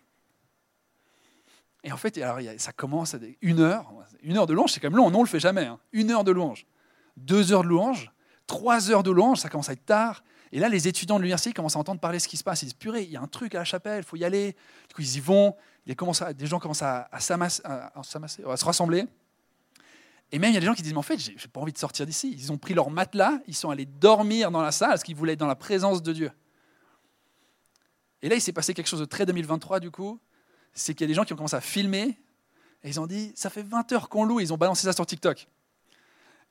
Et 1.84 1.92
en 1.92 1.98
fait, 1.98 2.18
alors, 2.18 2.40
ça 2.58 2.74
commence 2.74 3.14
à 3.14 3.20
une 3.42 3.62
heure. 3.62 3.92
Une 4.22 4.38
heure 4.38 4.46
de 4.46 4.54
louange, 4.54 4.74
c'est 4.74 4.80
quand 4.80 4.90
même 4.90 4.98
long. 4.98 5.10
Non, 5.10 5.20
on 5.20 5.22
ne 5.22 5.26
le 5.26 5.30
fait 5.30 5.40
jamais. 5.40 5.66
Hein. 5.66 5.80
Une 5.94 6.12
heure 6.12 6.24
de 6.24 6.32
louange. 6.32 6.68
Deux 7.16 7.54
heures 7.54 7.64
de 7.64 7.70
louange. 7.70 8.12
Trois 8.46 8.92
heures 8.92 9.04
de 9.04 9.12
louange, 9.12 9.40
ça 9.40 9.50
commence 9.50 9.70
à 9.70 9.74
être 9.74 9.86
tard. 9.86 10.24
Et 10.52 10.60
là, 10.60 10.70
les 10.70 10.88
étudiants 10.88 11.16
de 11.16 11.22
l'université 11.22 11.54
commencent 11.54 11.76
à 11.76 11.80
entendre 11.80 12.00
parler 12.00 12.18
de 12.18 12.24
ce 12.24 12.28
qui 12.28 12.38
se 12.38 12.44
passe. 12.44 12.62
Ils 12.62 12.66
disent 12.66 12.74
Purée, 12.74 13.04
il 13.04 13.12
y 13.12 13.18
a 13.18 13.22
un 13.22 13.28
truc 13.28 13.56
à 13.56 13.60
la 13.60 13.66
chapelle, 13.66 14.00
il 14.00 14.06
faut 14.06 14.16
y 14.16 14.24
aller. 14.24 14.56
Du 14.88 14.96
coup, 14.96 15.02
ils 15.02 15.18
y 15.18 15.20
vont. 15.20 15.56
des 15.86 16.46
gens 16.46 16.60
commencent 16.60 16.82
à, 16.82 17.10
à, 17.12 17.20
se 17.20 18.66
rassembler. 18.66 19.06
Et 20.32 20.40
même, 20.40 20.52
il 20.52 20.54
y 20.56 20.58
a 20.58 20.60
des 20.60 20.66
gens 20.66 20.74
qui 20.74 20.82
disent 20.82 20.94
Mais 20.94 21.00
en 21.00 21.04
fait, 21.04 21.18
j'ai 21.18 21.36
pas 21.48 21.60
envie 21.60 21.72
de 21.72 21.78
sortir 21.78 22.06
d'ici. 22.06 22.34
Ils 22.38 22.52
ont 22.52 22.58
pris 22.58 22.74
leur 22.74 22.90
matelas, 22.90 23.40
ils 23.48 23.56
sont 23.56 23.70
allés 23.70 23.86
dormir 23.86 24.52
dans 24.52 24.62
la 24.62 24.72
salle 24.72 24.90
parce 24.90 25.04
qu'ils 25.04 25.16
voulaient 25.16 25.34
être 25.34 25.40
dans 25.40 25.48
la 25.48 25.56
présence 25.56 26.04
de 26.04 26.14
Dieu. 26.14 26.32
Et 28.22 28.30
là, 28.30 28.36
il 28.36 28.42
s'est 28.42 28.54
passé 28.54 28.74
quelque 28.74 28.88
chose 28.88 29.00
de 29.00 29.06
très 29.06 29.26
2023, 29.26 29.80
du 29.80 29.92
coup. 29.92 30.20
C'est 30.74 30.94
qu'il 30.94 31.02
y 31.02 31.06
a 31.06 31.08
des 31.08 31.14
gens 31.14 31.24
qui 31.24 31.34
ont 31.34 31.36
commencé 31.38 31.56
à 31.56 31.62
filmer. 31.62 32.20
Et 32.84 32.90
ils 32.90 33.00
ont 33.00 33.08
dit 33.08 33.32
Ça 33.36 33.50
fait 33.50 33.64
20 33.64 33.92
heures 33.94 34.10
qu'on 34.10 34.26
loue. 34.26 34.40
Ils 34.40 34.54
ont 34.54 34.58
balancé 34.58 34.84
ça 34.84 34.94
sur 34.94 35.06
TikTok. 35.06 35.48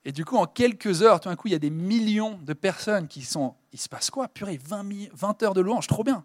Et 0.04 0.12
du 0.12 0.24
coup, 0.24 0.36
en 0.36 0.46
quelques 0.46 1.02
heures, 1.02 1.20
tout 1.20 1.28
d'un 1.28 1.36
coup, 1.36 1.48
il 1.48 1.52
y 1.52 1.56
a 1.56 1.58
des 1.58 1.70
millions 1.70 2.38
de 2.38 2.52
personnes 2.52 3.08
qui 3.08 3.22
sont. 3.22 3.54
Il 3.72 3.80
se 3.80 3.88
passe 3.88 4.08
quoi? 4.08 4.28
Purée, 4.28 4.56
20, 4.56 5.10
20 5.12 5.42
heures 5.42 5.54
de 5.54 5.60
louange, 5.60 5.86
trop 5.88 6.04
bien. 6.04 6.24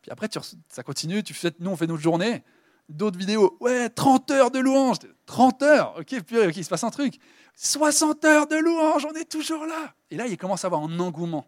Puis 0.00 0.10
après, 0.10 0.28
ça 0.68 0.82
continue, 0.82 1.22
tu 1.22 1.34
fais, 1.34 1.52
nous, 1.60 1.70
on 1.70 1.76
fait 1.76 1.86
notre 1.86 2.02
journée. 2.02 2.42
D'autres 2.88 3.18
vidéos, 3.18 3.56
ouais, 3.60 3.88
30 3.88 4.30
heures 4.30 4.50
de 4.50 4.58
louange. 4.58 4.98
30 5.26 5.62
heures, 5.62 5.94
ok, 5.98 6.22
purée, 6.22 6.48
ok, 6.48 6.56
il 6.56 6.64
se 6.64 6.68
passe 6.68 6.84
un 6.84 6.90
truc. 6.90 7.18
60 7.56 8.24
heures 8.24 8.46
de 8.46 8.56
louange, 8.56 9.06
on 9.06 9.14
est 9.14 9.30
toujours 9.30 9.64
là. 9.64 9.94
Et 10.10 10.16
là, 10.16 10.26
il 10.26 10.36
commence 10.36 10.64
à 10.64 10.66
avoir 10.66 10.82
un 10.82 10.98
engouement. 11.00 11.46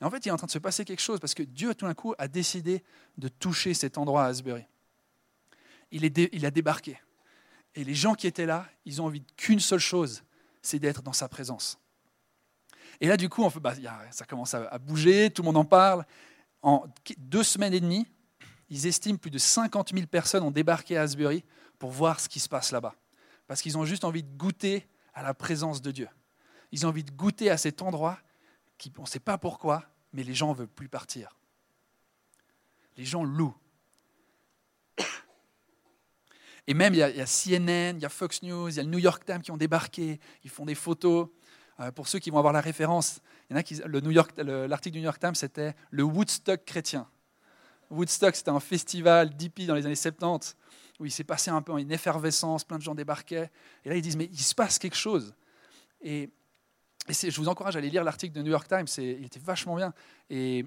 Et 0.00 0.04
en 0.04 0.10
fait, 0.10 0.24
il 0.26 0.28
est 0.28 0.32
en 0.32 0.36
train 0.36 0.46
de 0.46 0.52
se 0.52 0.58
passer 0.58 0.84
quelque 0.84 1.00
chose 1.00 1.18
parce 1.18 1.34
que 1.34 1.42
Dieu, 1.42 1.74
tout 1.74 1.86
d'un 1.86 1.94
coup, 1.94 2.14
a 2.18 2.28
décidé 2.28 2.84
de 3.18 3.28
toucher 3.28 3.74
cet 3.74 3.98
endroit 3.98 4.24
à 4.24 4.26
Asbury. 4.26 4.64
Il, 5.90 6.04
est 6.04 6.28
il 6.32 6.44
a 6.44 6.50
débarqué. 6.50 7.00
Et 7.74 7.84
les 7.84 7.94
gens 7.94 8.14
qui 8.14 8.26
étaient 8.26 8.46
là, 8.46 8.66
ils 8.84 9.00
ont 9.00 9.06
envie 9.06 9.22
qu'une 9.36 9.60
seule 9.60 9.80
chose, 9.80 10.22
c'est 10.62 10.78
d'être 10.78 11.02
dans 11.02 11.12
sa 11.12 11.28
présence. 11.28 11.78
Et 13.00 13.08
là, 13.08 13.16
du 13.16 13.28
coup, 13.28 13.48
bah, 13.60 13.74
ça 14.10 14.24
commence 14.24 14.54
à 14.54 14.78
bouger, 14.78 15.30
tout 15.30 15.42
le 15.42 15.46
monde 15.46 15.58
en 15.58 15.64
parle. 15.64 16.04
En 16.62 16.86
deux 17.18 17.42
semaines 17.42 17.74
et 17.74 17.80
demie, 17.80 18.06
ils 18.68 18.86
estiment 18.86 19.18
plus 19.18 19.30
de 19.30 19.38
50 19.38 19.92
000 19.92 20.06
personnes 20.06 20.42
ont 20.42 20.50
débarqué 20.50 20.96
à 20.96 21.02
Asbury 21.02 21.44
pour 21.78 21.90
voir 21.90 22.20
ce 22.20 22.28
qui 22.28 22.40
se 22.40 22.48
passe 22.48 22.72
là-bas. 22.72 22.94
Parce 23.46 23.62
qu'ils 23.62 23.78
ont 23.78 23.84
juste 23.84 24.04
envie 24.04 24.22
de 24.22 24.36
goûter 24.36 24.88
à 25.14 25.22
la 25.22 25.34
présence 25.34 25.80
de 25.80 25.90
Dieu. 25.90 26.08
Ils 26.72 26.84
ont 26.84 26.88
envie 26.88 27.04
de 27.04 27.12
goûter 27.12 27.50
à 27.50 27.56
cet 27.56 27.80
endroit 27.82 28.18
qui, 28.76 28.92
on 28.98 29.02
ne 29.02 29.06
sait 29.06 29.20
pas 29.20 29.38
pourquoi, 29.38 29.84
mais 30.12 30.22
les 30.22 30.34
gens 30.34 30.50
ne 30.50 30.58
veulent 30.58 30.68
plus 30.68 30.88
partir. 30.88 31.36
Les 32.96 33.04
gens 33.04 33.24
louent. 33.24 33.56
Et 36.66 36.74
même, 36.74 36.94
il 36.94 36.98
y, 36.98 37.02
a, 37.02 37.26
CNN, 37.26 37.96
il 37.96 38.02
y 38.02 38.04
a 38.04 38.08
Fox 38.08 38.42
News, 38.42 38.68
il 38.70 38.76
y 38.76 38.80
a 38.80 38.82
le 38.82 38.88
New 38.88 38.98
York 38.98 39.24
Times 39.24 39.40
qui 39.40 39.52
ont 39.52 39.56
débarqué, 39.56 40.18
ils 40.42 40.50
font 40.50 40.66
des 40.66 40.74
photos. 40.74 41.28
Euh, 41.78 41.92
pour 41.92 42.08
ceux 42.08 42.18
qui 42.18 42.30
vont 42.30 42.38
avoir 42.38 42.52
la 42.52 42.60
référence, 42.60 43.20
l'article 43.50 43.88
du 43.90 44.98
New 44.98 45.04
York 45.04 45.20
Times, 45.20 45.34
c'était 45.34 45.74
le 45.90 46.02
Woodstock 46.02 46.64
chrétien. 46.64 47.08
Woodstock, 47.90 48.34
c'était 48.36 48.50
un 48.50 48.60
festival 48.60 49.36
d'hippie 49.36 49.66
dans 49.66 49.74
les 49.74 49.86
années 49.86 49.94
70 49.94 50.56
où 50.98 51.04
il 51.04 51.10
s'est 51.10 51.24
passé 51.24 51.50
un 51.50 51.60
peu 51.60 51.78
une 51.78 51.92
effervescence, 51.92 52.64
plein 52.64 52.78
de 52.78 52.82
gens 52.82 52.94
débarquaient. 52.94 53.50
Et 53.84 53.90
là, 53.90 53.96
ils 53.96 54.02
disent, 54.02 54.16
mais 54.16 54.30
il 54.32 54.40
se 54.40 54.54
passe 54.54 54.78
quelque 54.78 54.96
chose. 54.96 55.34
Et, 56.00 56.30
je 57.08 57.36
vous 57.36 57.48
encourage 57.48 57.76
à 57.76 57.78
aller 57.78 57.90
lire 57.90 58.02
l'article 58.02 58.34
de 58.34 58.42
New 58.42 58.50
York 58.50 58.66
Times, 58.66 58.86
il 58.98 59.24
était 59.24 59.38
vachement 59.38 59.76
bien. 59.76 59.92
Et 60.30 60.64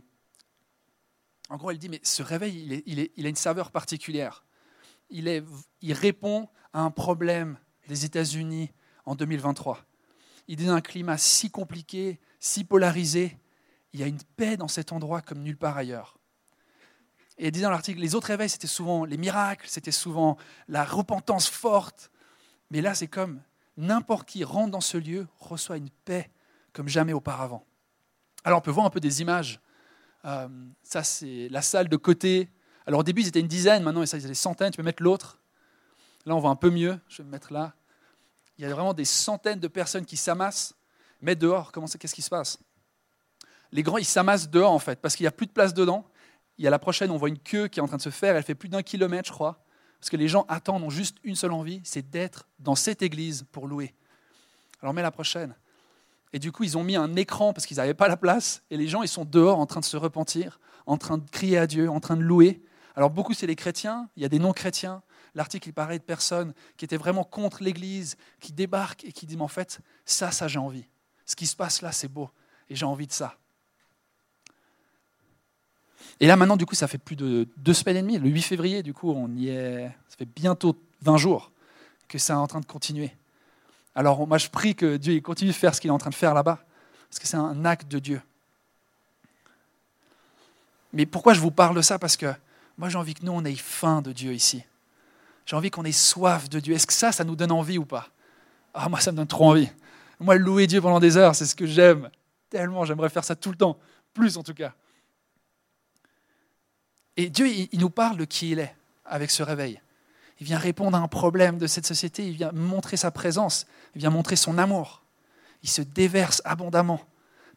en 1.50 1.58
gros, 1.58 1.72
elle 1.72 1.80
dit, 1.80 1.90
mais 1.90 2.00
ce 2.04 2.22
réveil, 2.22 2.84
il, 2.86 3.10
il 3.16 3.26
a 3.26 3.30
une 3.30 3.36
saveur 3.36 3.72
particulière 3.72 4.46
il, 5.10 5.94
répond 5.94 6.48
à 6.74 6.82
un 6.82 6.92
problème 6.92 7.58
des 7.88 8.06
États-Unis 8.06 8.72
en 9.06 9.16
2023. 9.16 9.86
Il 10.48 10.56
dit 10.56 10.66
dans 10.66 10.74
un 10.74 10.82
climat 10.82 11.18
si 11.18 11.50
compliqué, 11.50 12.20
si 12.40 12.64
polarisé, 12.64 13.38
il 13.94 14.00
y 14.00 14.04
a 14.04 14.08
une 14.08 14.22
paix 14.36 14.58
dans 14.58 14.68
cet 14.68 14.92
endroit 14.92 15.22
comme 15.22 15.40
nulle 15.40 15.58
part 15.58 15.78
ailleurs. 15.78 16.19
Et 17.40 17.48
il 17.48 17.52
dit 17.52 17.62
dans 17.62 17.72
l'article, 17.72 18.02
les 18.02 18.16
autres 18.16 18.28
réveils, 18.28 18.50
c'était 18.50 18.68
souvent 18.68 19.06
les 19.06 19.18
miracles, 19.18 19.66
c'était 19.70 19.92
souvent 19.92 20.38
la 20.68 20.84
repentance 20.84 21.50
forte. 21.50 22.12
Mais 22.70 22.82
là, 22.82 22.94
c'est 22.94 23.08
comme 23.08 23.42
n'importe 23.78 24.28
qui 24.28 24.44
rentre 24.44 24.72
dans 24.72 24.82
ce 24.82 24.98
lieu, 24.98 25.26
reçoit 25.40 25.78
une 25.78 25.90
paix 25.90 26.30
comme 26.74 26.90
jamais 26.90 27.14
auparavant. 27.14 27.66
Alors 28.44 28.60
on 28.60 28.62
peut 28.62 28.72
voir 28.72 28.86
un 28.86 28.90
peu 28.90 29.00
des 29.00 29.22
images. 29.22 29.62
Euh, 30.26 30.50
ça, 30.84 31.02
c'est 31.04 31.48
la 31.50 31.62
salle 31.62 31.88
de 31.88 31.96
côté. 31.96 32.50
Alors 32.86 33.00
au 33.00 33.04
début, 33.04 33.22
ils 33.22 33.30
étaient 33.30 33.40
une 33.40 33.48
dizaine, 33.48 33.84
maintenant, 33.84 34.02
ils 34.02 34.16
étaient 34.16 34.28
des 34.28 34.34
centaines. 34.34 34.72
Tu 34.72 34.78
peux 34.78 34.84
mettre 34.84 35.02
l'autre. 35.02 35.40
Là, 36.26 36.36
on 36.36 36.40
voit 36.40 36.52
un 36.52 36.58
peu 36.58 36.70
mieux. 36.70 37.00
Je 37.08 37.20
vais 37.20 37.24
me 37.24 37.32
mettre 37.32 37.54
là. 37.54 37.74
Il 38.58 38.64
y 38.64 38.66
a 38.66 38.74
vraiment 38.74 38.94
des 38.94 39.06
centaines 39.06 39.62
de 39.62 39.70
personnes 39.70 40.06
qui 40.06 40.18
s'amassent. 40.18 40.76
Mais 41.22 41.38
dehors, 41.38 41.72
qu'est-ce 41.72 42.16
qui 42.16 42.22
se 42.22 42.30
passe? 42.30 42.60
Les 43.72 43.84
grands, 43.84 43.98
ils 43.98 44.06
s'amassent 44.06 44.50
dehors, 44.50 44.72
en 44.72 44.80
fait, 44.80 45.00
parce 45.00 45.16
qu'il 45.16 45.24
n'y 45.24 45.30
a 45.30 45.32
plus 45.32 45.48
de 45.48 45.52
place 45.52 45.74
dedans. 45.74 46.09
Il 46.60 46.66
y 46.66 46.68
a 46.68 46.72
la 46.72 46.78
prochaine, 46.78 47.10
on 47.10 47.16
voit 47.16 47.30
une 47.30 47.40
queue 47.40 47.70
qui 47.70 47.80
est 47.80 47.82
en 47.82 47.88
train 47.88 47.96
de 47.96 48.02
se 48.02 48.10
faire. 48.10 48.36
Elle 48.36 48.44
fait 48.44 48.54
plus 48.54 48.68
d'un 48.68 48.84
kilomètre, 48.84 49.30
je 49.30 49.34
crois. 49.34 49.64
Parce 49.98 50.10
que 50.10 50.18
les 50.18 50.28
gens 50.28 50.46
attendent, 50.50 50.84
ont 50.84 50.90
juste 50.90 51.18
une 51.24 51.36
seule 51.36 51.54
envie, 51.54 51.82
c'est 51.86 52.10
d'être 52.10 52.48
dans 52.60 52.76
cette 52.76 53.02
église 53.02 53.46
pour 53.54 53.66
louer. 53.66 53.96
Alors 54.82 54.94
mets 54.94 55.02
la 55.02 55.12
prochaine. 55.12 55.56
Et 56.34 56.40
du 56.40 56.52
coup, 56.52 56.64
ils 56.64 56.78
ont 56.78 56.84
mis 56.84 56.98
un 56.98 57.16
écran 57.16 57.54
parce 57.54 57.66
qu'ils 57.66 57.78
n'avaient 57.78 57.94
pas 57.94 58.10
la 58.10 58.18
place. 58.18 58.62
Et 58.70 58.78
les 58.78 58.90
gens, 58.90 59.04
ils 59.04 59.10
sont 59.10 59.24
dehors 59.24 59.58
en 59.58 59.66
train 59.66 59.80
de 59.80 59.86
se 59.86 59.96
repentir, 59.96 60.60
en 60.86 60.98
train 60.98 61.18
de 61.18 61.30
crier 61.30 61.58
à 61.58 61.66
Dieu, 61.66 61.90
en 61.90 62.02
train 62.02 62.18
de 62.18 62.22
louer. 62.22 62.62
Alors 62.96 63.10
beaucoup, 63.10 63.34
c'est 63.34 63.48
les 63.48 63.56
chrétiens. 63.56 64.10
Il 64.18 64.22
y 64.22 64.26
a 64.26 64.30
des 64.30 64.40
non-chrétiens. 64.40 65.02
L'article, 65.36 65.70
il 65.70 65.74
parlait 65.74 66.00
de 66.00 66.04
personnes 66.04 66.54
qui 66.76 66.84
étaient 66.84 66.98
vraiment 66.98 67.24
contre 67.24 67.64
l'Église, 67.64 68.18
qui 68.42 68.52
débarquent 68.52 69.06
et 69.06 69.14
qui 69.14 69.26
disent, 69.26 69.40
en 69.40 69.48
fait, 69.48 69.80
ça, 70.04 70.32
ça, 70.32 70.50
j'ai 70.50 70.60
envie. 70.60 70.86
Ce 71.26 71.38
qui 71.38 71.48
se 71.48 71.56
passe 71.56 71.82
là, 71.82 71.94
c'est 71.94 72.10
beau. 72.10 72.30
Et 72.70 72.76
j'ai 72.76 72.86
envie 72.86 73.08
de 73.08 73.14
ça. 73.14 73.39
Et 76.20 76.28
là, 76.28 76.36
maintenant, 76.36 76.58
du 76.58 76.66
coup, 76.66 76.76
ça 76.76 76.88
fait 76.88 76.98
plus 76.98 77.16
de 77.16 77.48
deux 77.58 77.74
semaines 77.74 77.98
et 77.98 78.02
demie. 78.02 78.18
Le 78.18 78.30
8 78.30 78.42
février, 78.42 78.84
du 78.84 78.94
coup, 78.94 79.12
on 79.12 79.30
y 79.36 79.50
est. 79.50 79.88
Ça 80.10 80.18
fait 80.18 80.28
bientôt 80.36 80.76
20 81.02 81.18
jours 81.18 81.52
que 82.08 82.18
ça 82.18 82.34
est 82.34 82.38
en 82.38 82.48
train 82.48 82.60
de 82.60 82.66
continuer. 82.66 83.12
Alors, 83.96 84.26
moi, 84.28 84.38
je 84.38 84.50
prie 84.50 84.76
que 84.76 84.98
Dieu 84.98 85.20
continue 85.22 85.52
de 85.52 85.56
faire 85.56 85.74
ce 85.76 85.82
qu'il 85.82 85.90
est 85.90 85.94
en 85.94 85.98
train 85.98 86.10
de 86.10 86.16
faire 86.16 86.34
là-bas, 86.34 86.60
parce 87.10 87.20
que 87.20 87.28
c'est 87.28 87.38
un 87.38 87.66
acte 87.66 87.90
de 87.90 88.00
Dieu. 88.00 88.22
Mais 90.94 91.06
pourquoi 91.06 91.34
je 91.34 91.40
vous 91.40 91.52
parle 91.52 91.76
de 91.76 91.82
ça? 91.82 92.00
Parce 92.00 92.18
que 92.18 92.34
moi, 92.78 92.90
j'ai 92.90 92.98
envie 92.98 93.14
que 93.14 93.26
nous, 93.26 93.32
on 93.32 93.44
ait 93.46 93.56
faim 93.56 94.02
de 94.02 94.12
Dieu 94.12 94.34
ici. 94.34 94.64
J'ai 95.46 95.56
envie 95.56 95.70
qu'on 95.70 95.84
ait 95.84 95.92
soif 95.92 96.50
de 96.50 96.60
Dieu. 96.60 96.76
Est-ce 96.76 96.88
que 96.88 96.94
ça, 96.94 97.12
ça 97.12 97.24
nous 97.24 97.36
donne 97.36 97.52
envie 97.52 97.78
ou 97.78 97.86
pas? 97.86 98.10
Ah, 98.74 98.90
moi, 98.90 99.00
ça 99.00 99.12
me 99.12 99.18
donne 99.18 99.28
trop 99.28 99.50
envie. 99.50 99.70
Moi, 100.20 100.36
louer 100.36 100.68
Dieu 100.68 100.82
pendant 100.82 101.00
des 101.00 101.18
heures, 101.18 101.36
c'est 101.36 101.46
ce 101.46 101.56
que 101.56 101.66
j'aime. 101.66 102.10
Tellement, 102.50 102.86
j'aimerais 102.86 103.10
faire 103.10 103.24
ça 103.24 103.36
tout 103.36 103.52
le 103.52 103.58
temps. 103.58 103.78
Plus, 104.14 104.38
en 104.38 104.44
tout 104.44 104.54
cas. 104.54 104.74
Et 107.20 107.30
Dieu, 107.30 107.48
il 107.50 107.80
nous 107.82 107.90
parle 107.90 108.16
de 108.16 108.24
qui 108.24 108.52
il 108.52 108.60
est 108.60 108.74
avec 109.04 109.30
ce 109.30 109.44
réveil. 109.44 109.82
Il 110.40 110.46
vient 110.46 110.58
répondre 110.58 110.96
à 110.96 111.02
un 111.02 111.10
problème 111.10 111.58
de 111.58 111.68
cette 111.68 111.86
société, 111.86 112.26
il 112.26 112.32
vient 112.32 112.54
montrer 112.54 112.96
sa 112.96 113.12
présence, 113.12 113.68
il 113.94 114.00
vient 114.00 114.10
montrer 114.10 114.38
son 114.38 114.58
amour. 114.58 115.04
Il 115.62 115.70
se 115.70 115.82
déverse 115.82 116.42
abondamment 116.46 117.02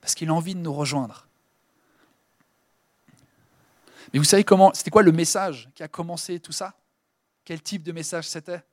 parce 0.00 0.16
qu'il 0.16 0.30
a 0.30 0.34
envie 0.34 0.56
de 0.56 0.58
nous 0.58 0.74
rejoindre. 0.74 1.28
Mais 4.12 4.18
vous 4.18 4.24
savez 4.24 4.42
comment, 4.42 4.74
c'était 4.74 4.90
quoi 4.90 5.04
le 5.04 5.12
message 5.12 5.70
qui 5.76 5.84
a 5.84 5.88
commencé 5.88 6.40
tout 6.40 6.50
ça? 6.50 6.74
Quel 7.44 7.62
type 7.62 7.84
de 7.84 7.92
message 7.92 8.28
c'était? 8.28 8.64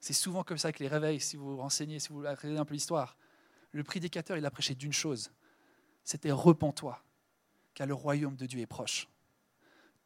C'est 0.00 0.14
souvent 0.14 0.42
comme 0.42 0.56
ça 0.56 0.68
avec 0.68 0.78
les 0.78 0.88
réveils, 0.88 1.20
si 1.20 1.36
vous 1.36 1.50
vous 1.50 1.60
renseignez, 1.60 2.00
si 2.00 2.08
vous 2.08 2.20
regardez 2.20 2.56
un 2.56 2.64
peu 2.64 2.72
l'histoire. 2.72 3.14
Le 3.72 3.84
prédicateur, 3.84 4.38
il 4.38 4.46
a 4.46 4.50
prêché 4.50 4.74
d'une 4.74 4.94
chose, 4.94 5.30
c'était 6.02 6.30
repens-toi, 6.30 6.98
car 7.74 7.86
le 7.86 7.92
royaume 7.92 8.36
de 8.36 8.46
Dieu 8.46 8.60
est 8.60 8.66
proche. 8.66 9.06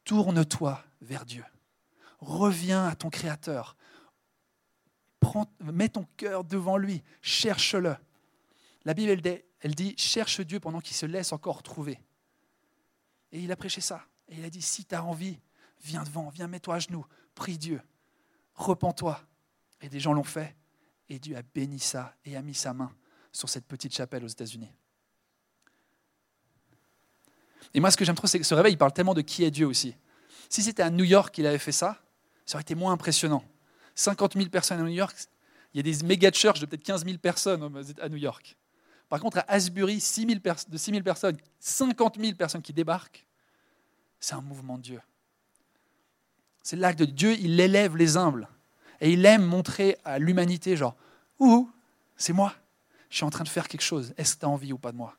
Tourne-toi 0.04 0.82
vers 1.00 1.24
Dieu. 1.24 1.44
Reviens 2.18 2.86
à 2.86 2.94
ton 2.94 3.10
Créateur. 3.10 3.76
mets 5.60 5.88
ton 5.88 6.06
cœur 6.16 6.44
devant 6.44 6.76
lui. 6.76 7.02
Cherche-le. 7.22 7.96
La 8.84 8.94
Bible, 8.94 9.20
dit 9.20 9.94
cherche 9.96 10.40
Dieu 10.40 10.60
pendant 10.60 10.80
qu'il 10.80 10.96
se 10.96 11.06
laisse 11.06 11.32
encore 11.32 11.62
trouver. 11.62 12.00
Et 13.32 13.40
il 13.40 13.52
a 13.52 13.56
prêché 13.56 13.80
ça. 13.80 14.06
Et 14.28 14.36
il 14.36 14.44
a 14.44 14.50
dit 14.50 14.62
si 14.62 14.84
tu 14.84 14.94
as 14.94 15.04
envie, 15.04 15.38
viens 15.82 16.02
devant, 16.02 16.28
viens, 16.30 16.46
mets-toi 16.46 16.76
à 16.76 16.78
genoux, 16.78 17.06
prie 17.34 17.58
Dieu, 17.58 17.80
repens-toi. 18.54 19.20
Et 19.80 19.88
des 19.88 20.00
gens 20.00 20.12
l'ont 20.12 20.24
fait. 20.24 20.56
Et 21.08 21.18
Dieu 21.18 21.36
a 21.36 21.42
béni 21.42 21.78
ça 21.78 22.14
et 22.24 22.36
a 22.36 22.42
mis 22.42 22.54
sa 22.54 22.72
main 22.72 22.94
sur 23.32 23.48
cette 23.48 23.66
petite 23.66 23.94
chapelle 23.94 24.24
aux 24.24 24.28
États-Unis. 24.28 24.72
Et 27.74 27.80
moi, 27.80 27.90
ce 27.90 27.96
que 27.96 28.04
j'aime 28.04 28.14
trop, 28.14 28.26
c'est 28.26 28.38
que 28.38 28.44
ce 28.44 28.54
réveil, 28.54 28.74
il 28.74 28.78
parle 28.78 28.92
tellement 28.92 29.14
de 29.14 29.20
qui 29.20 29.44
est 29.44 29.50
Dieu 29.50 29.66
aussi. 29.66 29.94
Si 30.48 30.62
c'était 30.62 30.82
à 30.82 30.90
New 30.90 31.04
York 31.04 31.34
qu'il 31.34 31.46
avait 31.46 31.58
fait 31.58 31.72
ça, 31.72 32.02
ça 32.44 32.56
aurait 32.56 32.62
été 32.62 32.74
moins 32.74 32.92
impressionnant. 32.92 33.44
50 33.94 34.34
000 34.34 34.48
personnes 34.48 34.80
à 34.80 34.82
New 34.82 34.88
York, 34.88 35.16
il 35.72 35.76
y 35.76 35.80
a 35.80 35.82
des 35.82 36.04
méga 36.04 36.30
churches 36.32 36.60
de 36.60 36.66
peut-être 36.66 36.82
15 36.82 37.04
000 37.04 37.18
personnes 37.18 37.84
à 38.00 38.08
New 38.08 38.16
York. 38.16 38.56
Par 39.08 39.20
contre, 39.20 39.38
à 39.38 39.44
Asbury, 39.48 40.00
6 40.00 40.26
000 40.26 40.40
de 40.68 40.78
6 40.78 40.90
000 40.90 41.02
personnes, 41.02 41.36
50 41.58 42.18
000 42.18 42.34
personnes 42.34 42.62
qui 42.62 42.72
débarquent, 42.72 43.26
c'est 44.18 44.34
un 44.34 44.40
mouvement 44.40 44.78
de 44.78 44.82
Dieu. 44.82 45.00
C'est 46.62 46.76
l'acte 46.76 46.98
de 46.98 47.04
Dieu, 47.04 47.36
il 47.38 47.58
élève 47.58 47.96
les 47.96 48.16
humbles. 48.16 48.48
Et 49.00 49.12
il 49.12 49.24
aime 49.24 49.44
montrer 49.44 49.96
à 50.04 50.18
l'humanité, 50.18 50.76
genre, 50.76 50.94
ouh, 51.38 51.70
c'est 52.16 52.32
moi, 52.32 52.54
je 53.08 53.16
suis 53.16 53.24
en 53.24 53.30
train 53.30 53.44
de 53.44 53.48
faire 53.48 53.66
quelque 53.66 53.82
chose, 53.82 54.12
est-ce 54.16 54.34
que 54.34 54.40
tu 54.40 54.46
as 54.46 54.48
envie 54.48 54.72
ou 54.72 54.78
pas 54.78 54.92
de 54.92 54.96
moi? 54.96 55.16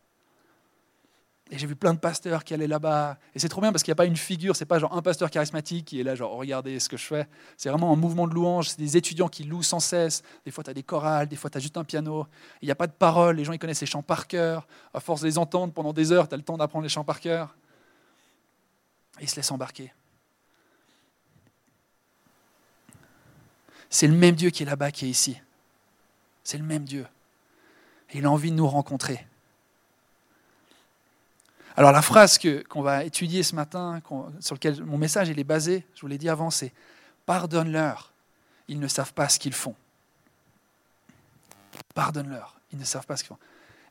Et 1.54 1.58
j'ai 1.58 1.68
vu 1.68 1.76
plein 1.76 1.94
de 1.94 2.00
pasteurs 2.00 2.46
qui 2.46 2.54
allaient 2.54 2.66
là-bas. 2.66 3.18
Et 3.36 3.40
c'est 3.40 3.50
trop 3.50 3.60
bien 3.60 3.74
parce 3.74 3.84
qu'il 3.84 3.92
n'y 3.92 3.96
a 3.96 3.98
pas 3.98 4.06
une 4.06 4.16
figure, 4.16 4.56
c'est 4.56 4.66
pas 4.66 4.80
genre 4.80 4.96
un 4.96 5.02
pasteur 5.02 5.30
charismatique 5.30 5.84
qui 5.84 6.00
est 6.00 6.04
là, 6.04 6.16
genre 6.16 6.32
regardez 6.32 6.80
ce 6.80 6.88
que 6.88 6.96
je 6.96 7.06
fais. 7.06 7.28
C'est 7.58 7.68
vraiment 7.70 7.92
un 7.92 7.98
mouvement 7.98 8.26
de 8.26 8.34
louange. 8.34 8.70
C'est 8.70 8.80
des 8.80 8.96
étudiants 8.96 9.28
qui 9.28 9.44
louent 9.44 9.62
sans 9.62 9.82
cesse. 9.82 10.24
Des 10.46 10.52
fois, 10.52 10.64
tu 10.64 10.70
as 10.70 10.74
des 10.74 10.82
chorales, 10.82 11.28
des 11.28 11.36
fois, 11.36 11.50
tu 11.50 11.58
as 11.58 11.62
juste 11.62 11.76
un 11.76 11.84
piano. 11.84 12.26
Il 12.62 12.68
n'y 12.68 12.72
a 12.72 12.76
pas 12.76 12.88
de 12.88 12.94
paroles. 12.94 13.36
Les 13.36 13.44
gens, 13.44 13.52
ils 13.52 13.60
connaissent 13.60 13.82
les 13.82 13.88
chants 13.88 14.02
par 14.02 14.28
cœur. 14.28 14.66
À 14.94 15.02
force 15.02 15.22
de 15.22 15.28
les 15.28 15.38
entendre 15.38 15.74
pendant 15.74 15.92
des 15.92 16.14
heures, 16.14 16.30
tu 16.30 16.36
as 16.36 16.38
le 16.38 16.44
temps 16.44 16.56
d'apprendre 16.56 16.84
les 16.84 16.90
chants 16.90 17.04
par 17.04 17.20
cœur. 17.20 17.54
Et 19.20 19.24
ils 19.24 19.30
se 19.30 19.36
laissent 19.36 19.52
embarquer. 19.52 19.94
C'est 23.90 24.08
le 24.08 24.16
même 24.16 24.36
Dieu 24.36 24.52
qui 24.52 24.64
est 24.64 24.66
là-bas 24.66 24.92
qui 24.92 25.06
est 25.06 25.10
ici. 25.10 25.38
C'est 26.46 26.58
le 26.58 26.64
même 26.64 26.86
Dieu. 26.86 27.06
Et 28.12 28.20
il 28.20 28.26
a 28.26 28.32
envie 28.32 28.52
de 28.52 28.56
nous 28.56 28.68
rencontrer. 28.70 29.28
Alors 31.82 31.92
la 31.92 32.04
phrase 32.04 32.38
qu'on 32.70 32.84
va 32.84 33.06
étudier 33.06 33.42
ce 33.42 33.56
matin, 33.56 34.00
sur 34.40 34.54
laquelle 34.54 34.84
mon 34.84 35.00
message 35.00 35.32
est 35.32 35.44
basé, 35.44 35.84
je 35.96 36.02
vous 36.02 36.08
l'ai 36.08 36.20
dit 36.20 36.30
avant, 36.30 36.52
c'est 36.52 36.72
Pardonne-leur, 37.26 38.12
ils 38.68 38.80
ne 38.80 38.88
savent 38.88 39.14
pas 39.14 39.28
ce 39.30 39.40
qu'ils 39.40 39.56
font. 39.56 39.74
Pardonne-leur, 41.96 42.60
ils 42.72 42.78
ne 42.78 42.84
savent 42.84 43.08
pas 43.08 43.18
ce 43.18 43.24
qu'ils 43.24 43.30
font. 43.30 43.40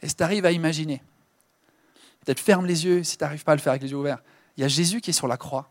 Et 0.03 0.09
si 0.09 0.15
tu 0.15 0.23
arrives 0.23 0.47
à 0.47 0.53
imaginer, 0.53 1.03
peut-être 2.25 2.39
ferme 2.39 2.65
les 2.65 2.85
yeux 2.85 3.03
si 3.03 3.17
tu 3.17 3.25
n'arrives 3.25 3.43
pas 3.43 3.51
à 3.51 3.57
le 3.57 3.61
faire 3.61 3.73
avec 3.73 3.83
les 3.83 3.91
yeux 3.91 3.97
ouverts, 3.97 4.23
il 4.57 4.61
y 4.61 4.65
a 4.65 4.69
Jésus 4.69 5.01
qui 5.01 5.11
est 5.11 5.13
sur 5.13 5.27
la 5.27 5.37
croix. 5.37 5.69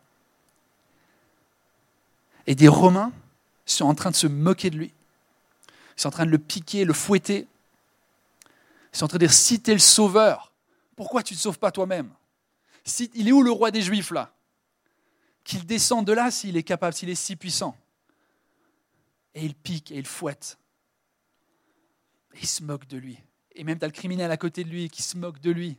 Et 2.48 2.54
des 2.56 2.68
Romains 2.68 3.14
sont 3.66 3.86
en 3.86 3.96
train 3.96 4.12
de 4.12 4.18
se 4.18 4.28
moquer 4.28 4.70
de 4.70 4.76
lui. 4.76 4.92
Ils 5.96 6.02
sont 6.02 6.10
en 6.10 6.12
train 6.12 6.26
de 6.26 6.32
le 6.32 6.38
piquer, 6.38 6.84
le 6.84 6.92
fouetter. 6.92 7.48
Ils 8.94 8.98
sont 8.98 9.06
en 9.06 9.08
train 9.08 9.20
de 9.20 9.26
dire, 9.26 9.34
si 9.34 9.62
le 9.66 9.80
sauveur, 9.80 10.49
pourquoi 11.00 11.24
tu 11.24 11.34
ne 11.34 11.38
te 11.38 11.44
sauves 11.44 11.60
pas 11.60 11.72
toi-même 11.72 12.14
Il 13.16 13.30
est 13.30 13.32
où 13.32 13.42
le 13.42 13.52
roi 13.52 13.72
des 13.72 13.82
Juifs 13.82 14.12
là 14.12 14.36
Qu'il 15.46 15.66
descende 15.66 16.06
de 16.06 16.12
là 16.12 16.30
s'il 16.30 16.58
est 16.58 16.64
capable, 16.64 16.94
s'il 16.94 17.08
est 17.08 17.16
si 17.16 17.38
puissant. 17.38 17.78
Et 19.34 19.46
il 19.46 19.56
pique 19.56 19.92
et 19.92 19.98
il 19.98 20.06
fouette. 20.06 20.58
Et 22.34 22.40
il 22.42 22.48
se 22.48 22.62
moque 22.64 22.86
de 22.86 22.98
lui. 22.98 23.18
Et 23.56 23.64
même 23.64 23.80
tu 23.80 23.86
as 23.86 23.88
le 23.88 23.94
criminel 23.94 24.30
à 24.30 24.36
côté 24.36 24.66
de 24.66 24.70
lui 24.70 24.90
qui 24.90 25.02
se 25.02 25.16
moque 25.16 25.40
de 25.40 25.52
lui. 25.52 25.78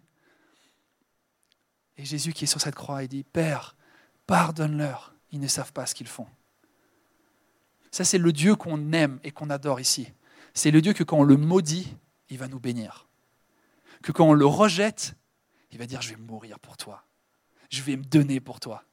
Et 1.98 2.06
Jésus 2.06 2.32
qui 2.32 2.44
est 2.44 2.46
sur 2.46 2.62
cette 2.62 2.74
croix, 2.74 3.02
il 3.02 3.08
dit, 3.08 3.22
Père, 3.22 3.76
pardonne-leur, 4.26 5.14
ils 5.32 5.40
ne 5.40 5.48
savent 5.48 5.74
pas 5.74 5.84
ce 5.84 5.94
qu'ils 5.94 6.08
font. 6.08 6.28
Ça, 7.90 8.06
c'est 8.06 8.16
le 8.16 8.32
Dieu 8.32 8.56
qu'on 8.56 8.90
aime 8.94 9.20
et 9.22 9.32
qu'on 9.32 9.50
adore 9.50 9.80
ici. 9.80 10.10
C'est 10.54 10.70
le 10.70 10.80
Dieu 10.80 10.94
que 10.94 11.04
quand 11.04 11.18
on 11.18 11.24
le 11.24 11.36
maudit, 11.36 11.94
il 12.30 12.38
va 12.38 12.48
nous 12.48 12.58
bénir 12.58 13.09
que 14.02 14.12
quand 14.12 14.26
on 14.26 14.32
le 14.32 14.46
rejette, 14.46 15.14
il 15.70 15.78
va 15.78 15.86
dire, 15.86 16.02
je 16.02 16.10
vais 16.10 16.16
mourir 16.16 16.58
pour 16.58 16.76
toi. 16.76 17.04
Je 17.70 17.82
vais 17.82 17.96
me 17.96 18.04
donner 18.04 18.40
pour 18.40 18.60
toi. 18.60 18.84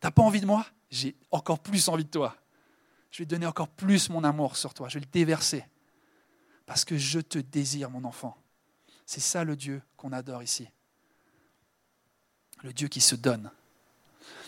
T'as 0.00 0.10
pas 0.10 0.22
envie 0.22 0.40
de 0.40 0.46
moi? 0.46 0.66
J'ai 0.90 1.14
encore 1.30 1.58
plus 1.58 1.88
envie 1.88 2.04
de 2.04 2.10
toi. 2.10 2.36
Je 3.10 3.18
vais 3.18 3.26
donner 3.26 3.46
encore 3.46 3.68
plus 3.68 4.08
mon 4.08 4.24
amour 4.24 4.56
sur 4.56 4.72
toi. 4.74 4.88
Je 4.88 4.94
vais 4.94 5.04
le 5.04 5.10
déverser. 5.10 5.64
Parce 6.66 6.84
que 6.84 6.96
je 6.96 7.20
te 7.20 7.38
désire, 7.38 7.90
mon 7.90 8.04
enfant. 8.04 8.36
C'est 9.04 9.20
ça 9.20 9.44
le 9.44 9.56
Dieu 9.56 9.82
qu'on 9.96 10.12
adore 10.12 10.42
ici. 10.42 10.68
Le 12.62 12.72
Dieu 12.72 12.88
qui 12.88 13.00
se 13.00 13.14
donne. 13.14 13.50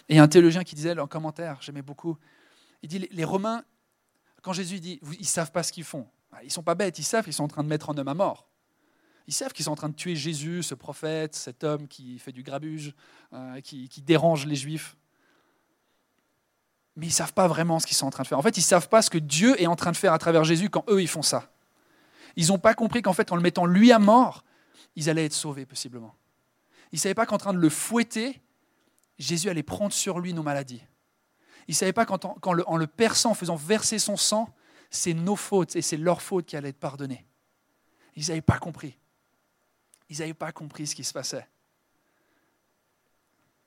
Et 0.09 0.19
un 0.19 0.29
théologien 0.29 0.65
qui 0.65 0.75
disait 0.75 0.99
en 0.99 1.07
commentaire, 1.07 1.61
j'aimais 1.61 1.83
beaucoup, 1.83 2.17
il 2.83 2.89
dit 2.89 3.09
les 3.11 3.25
Romains, 3.25 3.65
quand 4.43 4.53
Jésus 4.53 4.81
dit, 4.81 5.01
ils 5.13 5.21
ne 5.21 5.25
savent 5.25 5.51
pas 5.51 5.63
ce 5.63 5.73
qu'ils 5.73 5.85
font. 5.85 6.07
Ils 6.43 6.47
ne 6.47 6.51
sont 6.51 6.63
pas 6.63 6.75
bêtes, 6.75 6.99
ils 6.99 7.05
savent 7.05 7.25
qu'ils 7.25 7.33
sont 7.33 7.45
en 7.45 7.49
train 7.49 7.63
de 7.63 7.69
mettre 7.69 7.91
un 7.91 7.99
homme 7.99 8.09
à 8.09 8.15
mort. 8.15 8.47
Ils 9.27 9.33
savent 9.33 9.53
qu'ils 9.53 9.65
sont 9.65 9.73
en 9.73 9.77
train 9.77 9.89
de 9.89 9.95
tuer 9.95 10.17
Jésus, 10.17 10.63
ce 10.63 10.75
prophète, 10.75 11.35
cet 11.35 11.65
homme 11.65 11.89
qui 11.89 12.19
fait 12.19 12.33
du 12.33 12.43
grabuge, 12.43 12.95
euh, 13.33 13.61
qui, 13.61 13.89
dérange 14.03 14.47
les 14.47 14.57
Juifs. 14.57 14.97
Mais 16.97 17.07
ils 17.07 17.11
ne 17.11 17.15
savent 17.15 17.33
pas 17.33 17.49
vraiment 17.49 17.81
ce 17.81 17.87
qu'ils 17.87 17.97
sont 17.97 18.07
en 18.07 18.11
train 18.11 18.23
de 18.23 18.29
faire. 18.29 18.39
En 18.39 18.43
fait, 18.43 18.57
ils 18.57 18.61
ne 18.61 18.65
savent 18.65 18.89
pas 18.89 19.03
ce 19.03 19.11
que 19.11 19.19
Dieu 19.19 19.61
est 19.61 19.67
en 19.67 19.77
train 19.77 19.93
de 19.93 19.97
faire 19.97 20.13
à 20.13 20.19
travers 20.19 20.45
Jésus 20.45 20.69
quand 20.69 20.85
eux, 20.89 21.03
ils 21.03 21.09
font 21.09 21.23
ça. 21.23 21.51
Ils 22.37 22.49
n'ont 22.49 22.59
pas 22.59 22.75
compris 22.75 23.03
qu'en 23.03 23.13
fait, 23.13 23.33
en 23.33 23.37
le 23.37 23.43
mettant 23.43 23.67
lui 23.67 23.93
à 23.93 23.99
mort, 23.99 24.45
ils 24.95 25.09
allaient 25.09 25.25
être 25.25 25.33
sauvés 25.33 25.67
possiblement. 25.67 26.15
Ils 26.93 26.97
ne 26.97 27.01
savaient 27.01 27.15
pas 27.15 27.27
qu'en 27.27 27.39
train 27.39 27.55
de 27.55 27.59
le 27.59 27.71
fouetter, 27.71 28.41
Jésus 29.19 29.49
allait 29.49 29.63
prendre 29.63 29.93
sur 29.93 30.21
lui 30.21 30.35
nos 30.35 30.43
maladies. 30.43 30.83
Ils 31.67 31.73
ne 31.73 31.77
savaient 31.77 31.93
pas 31.93 32.05
qu'en 32.05 32.53
le, 32.53 32.65
le 32.77 32.87
perçant, 32.87 33.31
en 33.31 33.35
faisant 33.35 33.57
verser 33.57 33.99
son 33.99 34.17
sang, 34.17 34.55
c'est 34.91 35.15
nos 35.15 35.37
fautes 35.37 35.77
et 35.77 35.83
c'est 35.83 35.97
leur 35.97 36.21
faute 36.21 36.47
qui 36.47 36.57
allait 36.57 36.69
être 36.69 36.79
pardonnée. 36.79 37.27
Ils 38.17 38.29
n'avaient 38.29 38.43
pas 38.43 38.59
compris. 38.59 38.97
Ils 40.11 40.19
n'avaient 40.19 40.35
pas 40.35 40.53
compris 40.53 40.87
ce 40.87 40.95
qui 40.95 41.05
se 41.05 41.13
passait. 41.13 41.47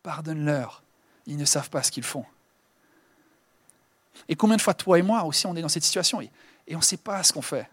Pardonne-leur. 0.04 0.84
Ils 1.26 1.38
ne 1.38 1.46
savent 1.46 1.70
pas 1.70 1.84
ce 1.84 1.92
qu'ils 1.92 2.04
font. 2.04 2.26
Et 4.30 4.36
combien 4.36 4.58
de 4.58 4.62
fois, 4.62 4.74
toi 4.74 4.98
et 4.98 5.02
moi 5.02 5.24
aussi, 5.24 5.46
on 5.48 5.56
est 5.56 5.62
dans 5.62 5.70
cette 5.70 5.84
situation 5.84 6.22
et, 6.22 6.32
on 6.72 6.78
ne 6.78 6.84
sait 6.84 6.98
pas 6.98 7.24
ce 7.24 7.34
qu'on 7.34 7.42
fait? 7.42 7.70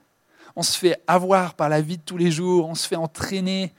On 0.56 0.62
se 0.62 0.78
fait 0.78 1.02
avoir 1.06 1.54
par 1.54 1.68
la 1.68 1.80
vie 1.80 1.96
de 1.96 2.02
tous 2.02 2.16
les 2.16 2.30
jours, 2.30 2.68
on 2.68 2.74
se 2.74 2.86
fait 2.86 2.96
entraîner. 2.96 3.72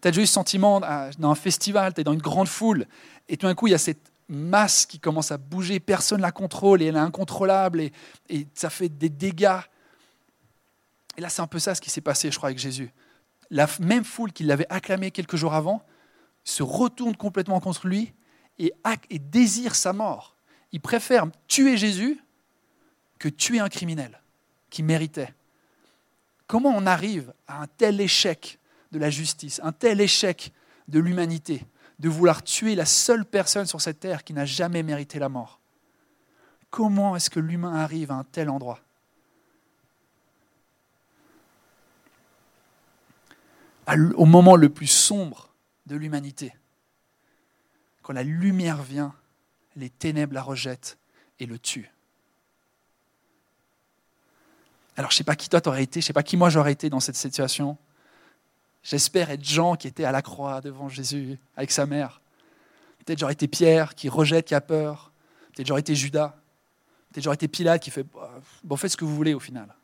Tu 0.00 0.08
as 0.08 0.10
déjà 0.10 0.22
eu 0.22 0.26
ce 0.26 0.32
sentiment 0.32 0.80
dans 0.80 1.30
un 1.30 1.34
festival, 1.34 1.94
tu 1.94 2.00
es 2.00 2.04
dans 2.04 2.12
une 2.12 2.22
grande 2.22 2.48
foule, 2.48 2.86
et 3.28 3.36
tout 3.36 3.46
d'un 3.46 3.54
coup, 3.54 3.68
il 3.68 3.70
y 3.70 3.74
a 3.74 3.78
cette 3.78 4.10
masse 4.28 4.84
qui 4.84 4.98
commence 4.98 5.30
à 5.30 5.36
bouger, 5.36 5.78
personne 5.78 6.18
ne 6.18 6.22
la 6.22 6.32
contrôle, 6.32 6.82
et 6.82 6.86
elle 6.86 6.96
est 6.96 7.00
incontrôlable, 7.00 7.80
et, 7.80 7.92
et 8.28 8.48
ça 8.54 8.68
fait 8.68 8.88
des 8.88 9.10
dégâts. 9.10 9.60
Et 11.16 11.20
là, 11.20 11.28
c'est 11.28 11.42
un 11.42 11.46
peu 11.46 11.60
ça 11.60 11.74
ce 11.74 11.80
qui 11.80 11.90
s'est 11.90 12.00
passé, 12.00 12.30
je 12.32 12.36
crois, 12.36 12.48
avec 12.48 12.58
Jésus. 12.58 12.90
La 13.52 13.68
même 13.80 14.02
foule 14.02 14.32
qui 14.32 14.44
l'avait 14.44 14.66
acclamé 14.70 15.10
quelques 15.10 15.36
jours 15.36 15.52
avant 15.52 15.84
se 16.42 16.62
retourne 16.62 17.14
complètement 17.14 17.60
contre 17.60 17.86
lui 17.86 18.14
et, 18.58 18.72
désire 19.10 19.74
sa 19.74 19.92
mort. 19.92 20.36
Il 20.72 20.80
préfère 20.80 21.26
tuer 21.48 21.76
Jésus 21.76 22.18
que 23.18 23.28
tuer 23.28 23.60
un 23.60 23.68
criminel 23.68 24.22
qui 24.70 24.82
méritait. 24.82 25.34
Comment 26.46 26.70
on 26.74 26.86
arrive 26.86 27.34
à 27.46 27.60
un 27.60 27.66
tel 27.66 28.00
échec 28.00 28.58
de 28.90 28.98
la 28.98 29.10
justice, 29.10 29.60
un 29.62 29.72
tel 29.72 30.00
échec 30.00 30.50
de 30.88 30.98
l'humanité, 30.98 31.66
de 31.98 32.08
vouloir 32.08 32.42
tuer 32.42 32.74
la 32.74 32.86
seule 32.86 33.26
personne 33.26 33.66
sur 33.66 33.82
cette 33.82 34.00
terre 34.00 34.24
qui 34.24 34.32
n'a 34.32 34.46
jamais 34.46 34.82
mérité 34.82 35.18
la 35.18 35.28
mort? 35.28 35.60
Comment 36.70 37.16
est-ce 37.16 37.28
que 37.28 37.38
l'humain 37.38 37.74
arrive 37.74 38.12
à 38.12 38.14
un 38.14 38.24
tel 38.24 38.48
endroit? 38.48 38.80
Au 44.14 44.24
moment 44.24 44.56
le 44.56 44.68
plus 44.68 44.86
sombre 44.86 45.54
de 45.86 45.96
l'humanité, 45.96 46.54
quand 48.02 48.12
la 48.12 48.22
lumière 48.22 48.82
vient, 48.82 49.14
les 49.76 49.90
ténèbres 49.90 50.34
la 50.34 50.42
rejettent 50.42 50.98
et 51.40 51.46
le 51.46 51.58
tuent. 51.58 51.90
Alors 54.96 55.10
je 55.10 55.14
ne 55.14 55.18
sais 55.18 55.24
pas 55.24 55.36
qui 55.36 55.48
toi 55.48 55.60
t'aurais 55.60 55.82
été, 55.82 56.00
je 56.00 56.04
ne 56.04 56.06
sais 56.08 56.12
pas 56.12 56.22
qui 56.22 56.36
moi 56.36 56.50
j'aurais 56.50 56.72
été 56.72 56.90
dans 56.90 57.00
cette 57.00 57.16
situation. 57.16 57.78
J'espère 58.82 59.30
être 59.30 59.44
Jean 59.44 59.76
qui 59.76 59.88
était 59.88 60.04
à 60.04 60.12
la 60.12 60.22
croix 60.22 60.60
devant 60.60 60.88
Jésus 60.88 61.38
avec 61.56 61.70
sa 61.70 61.86
mère. 61.86 62.20
Peut-être 63.04 63.18
j'aurais 63.18 63.32
été 63.32 63.48
Pierre 63.48 63.94
qui 63.94 64.08
rejette, 64.08 64.46
qui 64.46 64.54
a 64.54 64.60
peur. 64.60 65.12
Peut-être 65.54 65.66
j'aurais 65.66 65.80
été 65.80 65.94
Judas. 65.94 66.36
Peut-être 67.10 67.24
j'aurais 67.24 67.34
été 67.34 67.48
Pilate 67.48 67.82
qui 67.82 67.90
fait 67.90 68.04
bah, 68.04 68.30
bon 68.64 68.76
faites 68.76 68.92
ce 68.92 68.96
que 68.96 69.04
vous 69.04 69.14
voulez 69.14 69.34
au 69.34 69.40
final. 69.40 69.74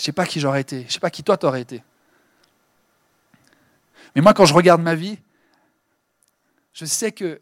Je 0.00 0.04
ne 0.04 0.06
sais 0.06 0.12
pas 0.12 0.24
qui 0.24 0.40
j'aurais 0.40 0.62
été, 0.62 0.80
je 0.80 0.86
ne 0.86 0.90
sais 0.92 0.98
pas 0.98 1.10
qui 1.10 1.22
toi 1.22 1.36
t'aurais 1.36 1.60
été. 1.60 1.84
Mais 4.14 4.22
moi 4.22 4.32
quand 4.32 4.46
je 4.46 4.54
regarde 4.54 4.80
ma 4.80 4.94
vie, 4.94 5.18
je 6.72 6.86
sais 6.86 7.12
que 7.12 7.38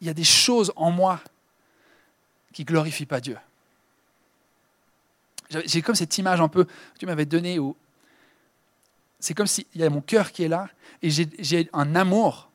il 0.00 0.06
y 0.06 0.10
a 0.10 0.14
des 0.14 0.24
choses 0.24 0.72
en 0.74 0.90
moi 0.90 1.20
qui 2.54 2.62
ne 2.62 2.66
glorifient 2.66 3.04
pas 3.04 3.20
Dieu. 3.20 3.36
J'ai 5.50 5.82
comme 5.82 5.94
cette 5.94 6.16
image 6.16 6.40
un 6.40 6.48
peu 6.48 6.64
que 6.64 6.98
tu 6.98 7.04
m'avais 7.04 7.26
donnée 7.26 7.58
où 7.58 7.76
c'est 9.20 9.34
comme 9.34 9.46
s'il 9.46 9.66
y 9.74 9.82
a 9.82 9.90
mon 9.90 10.00
cœur 10.00 10.32
qui 10.32 10.44
est 10.44 10.48
là 10.48 10.70
et 11.02 11.10
j'ai 11.10 11.68
un 11.74 11.94
amour, 11.94 12.50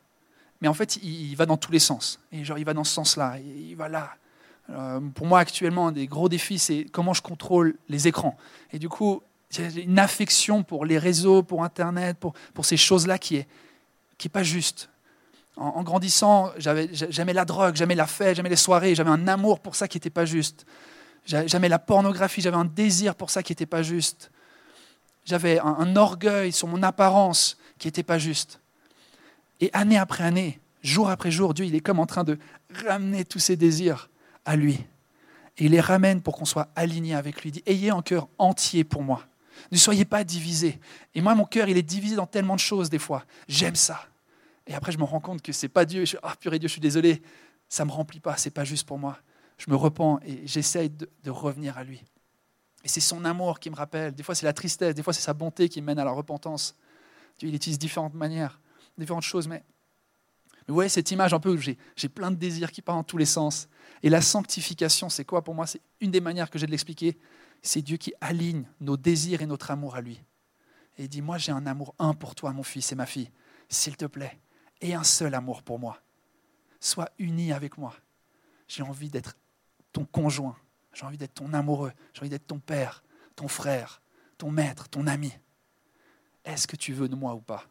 mais 0.62 0.68
en 0.68 0.74
fait, 0.74 0.96
il, 1.04 1.36
va 1.36 1.46
dans 1.46 1.58
tous 1.58 1.72
les 1.72 1.78
sens. 1.78 2.20
Et 2.32 2.44
genre, 2.44 2.58
il 2.58 2.66
va 2.66 2.74
dans 2.74 2.84
ce 2.84 2.94
sens-là, 2.96 3.38
il 3.38 3.76
va 3.76 3.88
là. 3.88 4.16
Euh, 4.70 5.00
pour 5.16 5.26
moi, 5.26 5.40
actuellement, 5.40 5.88
un 5.88 5.92
des 5.92 6.08
gros 6.08 6.30
défis, 6.30 6.60
c'est 6.60 6.86
comment 6.92 7.14
je 7.14 7.22
contrôle 7.22 7.76
les 7.88 8.08
écrans. 8.08 8.38
Et 8.72 8.80
du 8.80 8.90
coup, 8.90 9.22
j'ai 9.50 9.84
une 9.84 10.00
affection 10.00 10.64
pour 10.64 10.86
les 10.86 10.98
réseaux, 10.98 11.42
pour 11.42 11.64
Internet, 11.64 12.18
pour, 12.18 12.34
pour 12.54 12.66
ces 12.66 12.78
choses-là 12.78 13.18
qui 13.18 13.36
n'est 13.36 13.48
qui 14.18 14.28
est 14.28 14.30
pas 14.30 14.44
juste 14.44 14.90
en, 15.60 15.84
grandissant, 15.84 16.52
j'aimais 16.58 17.34
la 17.34 17.46
drogue, 17.46 17.76
j'aimais 17.76 17.96
la 17.96 18.08
fête, 18.08 18.38
j'aimais 18.38 18.50
les 18.50 18.56
soirées, 18.56 18.96
j'avais 18.96 19.10
un 19.10 19.28
amour 19.28 19.60
pour 19.60 19.76
ça 19.76 19.88
qui 19.88 19.98
n'était 19.98 20.10
pas 20.10 20.26
juste. 20.26 20.66
J'aimais 21.26 21.70
la 21.70 21.80
pornographie, 21.80 22.42
j'avais 22.42 22.58
un 22.58 22.66
désir 22.66 23.14
pour 23.14 23.30
ça 23.30 23.44
qui 23.44 23.52
n'était 23.52 23.66
pas 23.66 23.84
juste. 23.84 24.32
J'avais 25.26 25.60
un, 25.60 25.96
orgueil 25.96 26.54
sur 26.54 26.68
mon 26.68 26.82
apparence 26.82 27.58
qui 27.78 27.88
n'était 27.88 28.04
pas 28.04 28.18
juste. 28.18 28.62
Et 29.60 29.70
année 29.74 29.98
après 29.98 30.24
année, 30.24 30.60
jour 30.82 31.10
après 31.10 31.30
jour, 31.30 31.54
Dieu, 31.54 31.66
il 31.66 31.76
est 31.76 31.82
comme 31.82 32.00
en 32.00 32.06
train 32.06 32.24
de 32.24 32.40
ramener 32.88 33.26
tous 33.26 33.40
ces 33.40 33.58
désirs 33.58 34.10
à 34.50 34.56
lui. 34.56 34.84
Et 35.58 35.66
il 35.66 35.72
les 35.72 35.80
ramène 35.80 36.22
pour 36.24 36.36
qu'on 36.36 36.46
soit 36.46 36.70
aligné 36.76 37.14
avec 37.14 37.44
lui. 37.44 37.50
Il 37.50 37.52
dit, 37.52 37.64
ayez 37.68 37.92
un 37.92 38.02
cœur 38.02 38.28
entier 38.40 38.84
pour 38.84 39.04
moi. 39.04 39.28
Ne 39.72 39.78
soyez 39.78 40.06
pas 40.06 40.24
divisés. 40.24 40.80
Et 41.14 41.22
moi, 41.22 41.36
mon 41.36 41.46
cœur, 41.46 41.70
il 41.70 41.78
est 41.78 41.84
divisé 41.84 42.16
dans 42.16 42.26
tellement 42.26 42.56
de 42.56 42.60
choses 42.60 42.90
des 42.90 42.98
fois. 42.98 43.26
J'aime 43.48 43.76
ça. 43.76 44.08
Et 44.66 44.74
après, 44.74 44.92
je 44.92 44.98
me 44.98 45.04
rends 45.04 45.20
compte 45.20 45.44
que 45.44 45.52
c'est 45.52 45.70
pas 45.70 45.86
Dieu. 45.86 46.04
Je 46.04 46.18
ah, 46.24 46.36
purée 46.40 46.58
Dieu, 46.58 46.68
je 46.68 46.72
suis 46.72 46.82
désolé. 46.82 47.22
Ça 47.68 47.86
me 47.86 47.92
remplit 47.92 48.20
pas. 48.20 48.38
C'est 48.38 48.50
pas 48.50 48.64
juste 48.64 48.88
pour 48.88 48.98
moi. 48.98 49.20
Je 49.60 49.70
me 49.70 49.76
repens 49.76 50.20
et 50.26 50.48
j'essaye 50.48 50.90
de, 50.90 51.30
revenir 51.30 51.78
à 51.78 51.84
lui. 51.84 52.04
Et 52.84 52.88
c'est 52.88 53.02
son 53.02 53.26
amour 53.26 53.60
qui 53.60 53.70
me 53.70 53.76
rappelle. 53.76 54.16
Des 54.16 54.24
fois, 54.24 54.34
c'est 54.34 54.48
la 54.48 54.54
tristesse. 54.54 54.96
Des 54.96 55.04
fois, 55.04 55.14
c'est 55.14 55.22
sa 55.22 55.36
bonté 55.36 55.70
qui 55.70 55.82
mène 55.84 56.00
à 56.00 56.06
la 56.06 56.12
repentance. 56.12 56.76
Il 57.42 57.54
utilise 57.54 57.78
différentes 57.78 58.16
manières, 58.16 58.60
différentes 58.98 59.22
choses. 59.22 59.48
Mais, 59.48 59.64
vous 60.70 60.76
voyez 60.76 60.90
cette 60.90 61.10
image 61.12 61.34
un 61.34 61.40
peu 61.40 61.50
où 61.50 61.58
j'ai 61.58 62.10
plein 62.10 62.30
de 62.30 62.36
désirs 62.36 62.72
qui 62.72 62.82
partent 62.82 63.00
dans 63.00 63.04
tous 63.04 63.18
les 63.18 63.26
sens. 63.26 63.68
Et 64.04 64.10
la 64.10 64.22
sanctification, 64.22 65.10
c'est 65.10 65.26
quoi? 65.26 65.44
Pour 65.44 65.56
moi 65.56 65.66
C'est 65.66 65.82
une 66.00 66.12
des 66.12 66.22
manières 66.22 66.50
que 66.50 66.60
j'ai 66.60 66.68
de 66.68 66.72
l'expliquer. 66.72 67.18
C'est 67.62 67.82
Dieu 67.82 67.98
qui 67.98 68.14
aligne 68.22 68.66
nos 68.80 68.96
désirs 68.96 69.42
et 69.42 69.46
notre 69.46 69.72
amour 69.72 69.96
à 69.96 70.02
lui. 70.02 70.24
Et 70.98 71.04
il 71.04 71.10
dit, 71.10 71.22
moi 71.22 71.38
j'ai 71.38 71.52
un 71.52 71.66
amour 71.66 71.96
un 71.98 72.14
pour 72.14 72.36
toi, 72.36 72.52
mon 72.54 72.64
fils 72.64 72.92
et 72.92 72.96
ma 72.96 73.06
fille. 73.06 73.32
S'il 73.68 73.98
te 73.98 74.06
plaît, 74.06 74.40
et 74.82 74.94
un 74.94 75.04
seul 75.04 75.34
amour 75.34 75.64
pour 75.64 75.80
moi. 75.80 76.02
Sois 76.80 77.10
uni 77.18 77.52
avec 77.52 77.78
moi. 77.78 77.96
J'ai 78.68 78.84
envie 78.84 79.10
d'être 79.10 79.36
ton 79.92 80.06
conjoint. 80.06 80.56
J'ai 80.94 81.06
envie 81.06 81.18
d'être 81.18 81.34
ton 81.34 81.52
amoureux. 81.54 81.92
J'ai 82.14 82.22
envie 82.22 82.30
d'être 82.30 82.48
ton 82.48 82.60
père, 82.60 83.04
ton 83.36 83.48
frère, 83.48 84.02
ton 84.38 84.52
maître, 84.52 84.88
ton 84.88 85.08
ami. 85.08 85.34
Est-ce 86.46 86.68
que 86.68 86.76
tu 86.76 86.94
veux 86.94 87.10
de 87.10 87.16
moi 87.16 87.34
ou 87.34 87.42
pas? 87.42 87.66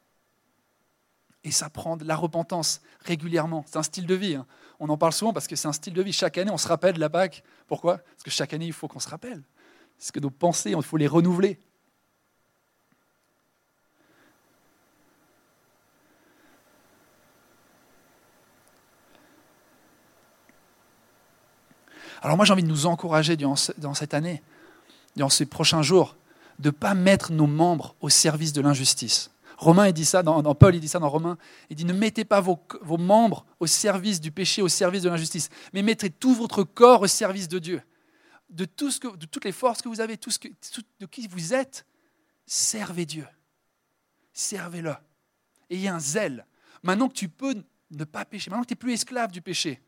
Et 1.44 1.50
ça 1.50 1.70
prend 1.70 1.96
de 1.96 2.04
la 2.04 2.16
repentance 2.16 2.80
régulièrement. 3.04 3.64
C'est 3.66 3.78
un 3.78 3.82
style 3.82 4.06
de 4.06 4.14
vie. 4.14 4.34
Hein. 4.34 4.46
On 4.80 4.88
en 4.88 4.98
parle 4.98 5.12
souvent 5.12 5.32
parce 5.32 5.46
que 5.46 5.56
c'est 5.56 5.68
un 5.68 5.72
style 5.72 5.94
de 5.94 6.02
vie. 6.02 6.12
Chaque 6.12 6.38
année, 6.38 6.50
on 6.50 6.58
se 6.58 6.68
rappelle 6.68 6.98
la 6.98 7.08
Pâque. 7.08 7.42
Pourquoi? 7.66 7.98
Parce 7.98 8.22
que 8.24 8.30
chaque 8.30 8.52
année, 8.52 8.66
il 8.66 8.72
faut 8.72 8.88
qu'on 8.88 9.00
se 9.00 9.08
rappelle. 9.08 9.42
Parce 9.98 10.10
que 10.10 10.20
nos 10.20 10.30
pensées, 10.30 10.72
il 10.76 10.82
faut 10.82 10.96
les 10.96 11.06
renouveler. 11.06 11.58
Alors 22.22 22.36
moi 22.36 22.44
j'ai 22.44 22.52
envie 22.52 22.62
de 22.64 22.68
nous 22.68 22.86
encourager 22.86 23.36
dans 23.36 23.54
cette 23.54 24.12
année, 24.14 24.42
dans 25.16 25.28
ces 25.28 25.46
prochains 25.46 25.82
jours, 25.82 26.16
de 26.58 26.68
ne 26.68 26.72
pas 26.72 26.94
mettre 26.94 27.32
nos 27.32 27.46
membres 27.46 27.94
au 28.00 28.08
service 28.08 28.52
de 28.52 28.60
l'injustice. 28.60 29.30
Romain, 29.58 29.88
il 29.88 29.92
dit 29.92 30.04
ça, 30.04 30.22
dans, 30.22 30.54
Paul, 30.54 30.76
il 30.76 30.80
dit 30.80 30.86
ça 30.86 31.00
dans 31.00 31.08
Romain, 31.08 31.36
il 31.68 31.74
dit 31.74 31.84
ne 31.84 31.92
mettez 31.92 32.24
pas 32.24 32.40
vos, 32.40 32.60
membres 32.96 33.44
au 33.58 33.66
service 33.66 34.20
du 34.20 34.30
péché, 34.30 34.62
au 34.62 34.68
service 34.68 35.02
de 35.02 35.08
l'injustice, 35.08 35.50
mais 35.72 35.82
mettez 35.82 36.10
tout 36.10 36.32
votre 36.32 36.62
corps 36.62 37.02
au 37.02 37.08
service 37.08 37.48
de 37.48 37.58
Dieu. 37.58 37.82
De, 38.50 38.64
toutes 38.64 39.44
les 39.44 39.52
forces 39.52 39.82
que 39.82 39.88
vous 39.88 40.00
avez, 40.00 40.16
de 40.16 41.06
qui 41.06 41.26
vous 41.26 41.54
êtes, 41.54 41.84
servez 42.46 43.04
Dieu. 43.04 43.26
Servez-le. 44.32 44.94
Ayez 45.68 45.88
un 45.88 45.98
zèle. 45.98 46.46
Maintenant 46.84 47.08
que 47.08 47.14
tu 47.14 47.28
peux 47.28 47.56
ne 47.90 48.04
pas 48.04 48.24
pécher, 48.24 48.50
maintenant 48.50 48.62
que 48.62 48.68
tu 48.68 48.74
n'es 48.74 48.78
plus 48.78 48.92
esclave 48.92 49.32
du 49.32 49.42
péché, 49.42 49.82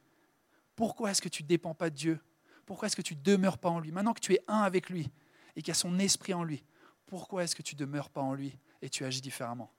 pourquoi 0.75 1.13
est-ce 1.13 1.23
que 1.23 1.29
tu 1.29 1.45
ne 1.45 1.49
dépends 1.49 1.75
pas 1.75 1.91
de 1.91 1.95
Dieu? 1.95 2.19
Pourquoi 2.67 2.87
est-ce 2.87 2.97
que 2.97 3.03
tu 3.03 3.15
ne 3.15 3.23
demeures 3.23 3.59
pas 3.59 3.69
en 3.69 3.79
lui? 3.79 3.93
Maintenant 3.93 4.15
que 4.15 4.21
tu 4.21 4.35
es 4.35 4.41
un 4.49 4.63
avec 4.63 4.91
lui 4.91 5.09
et 5.55 5.63
qu'il 5.63 5.69
y 5.69 5.71
a 5.71 5.75
son 5.75 6.01
esprit 6.01 6.35
en 6.35 6.43
lui, 6.43 6.65
pourquoi 7.07 7.45
est-ce 7.45 7.55
que 7.55 7.63
tu 7.63 7.77
ne 7.77 7.81
demeures 7.81 8.11
pas 8.11 8.21
en 8.21 8.35
lui? 8.35 8.59
Et 8.83 8.89
tu 8.89 9.05
agis 9.05 9.21
différemment 9.21 9.71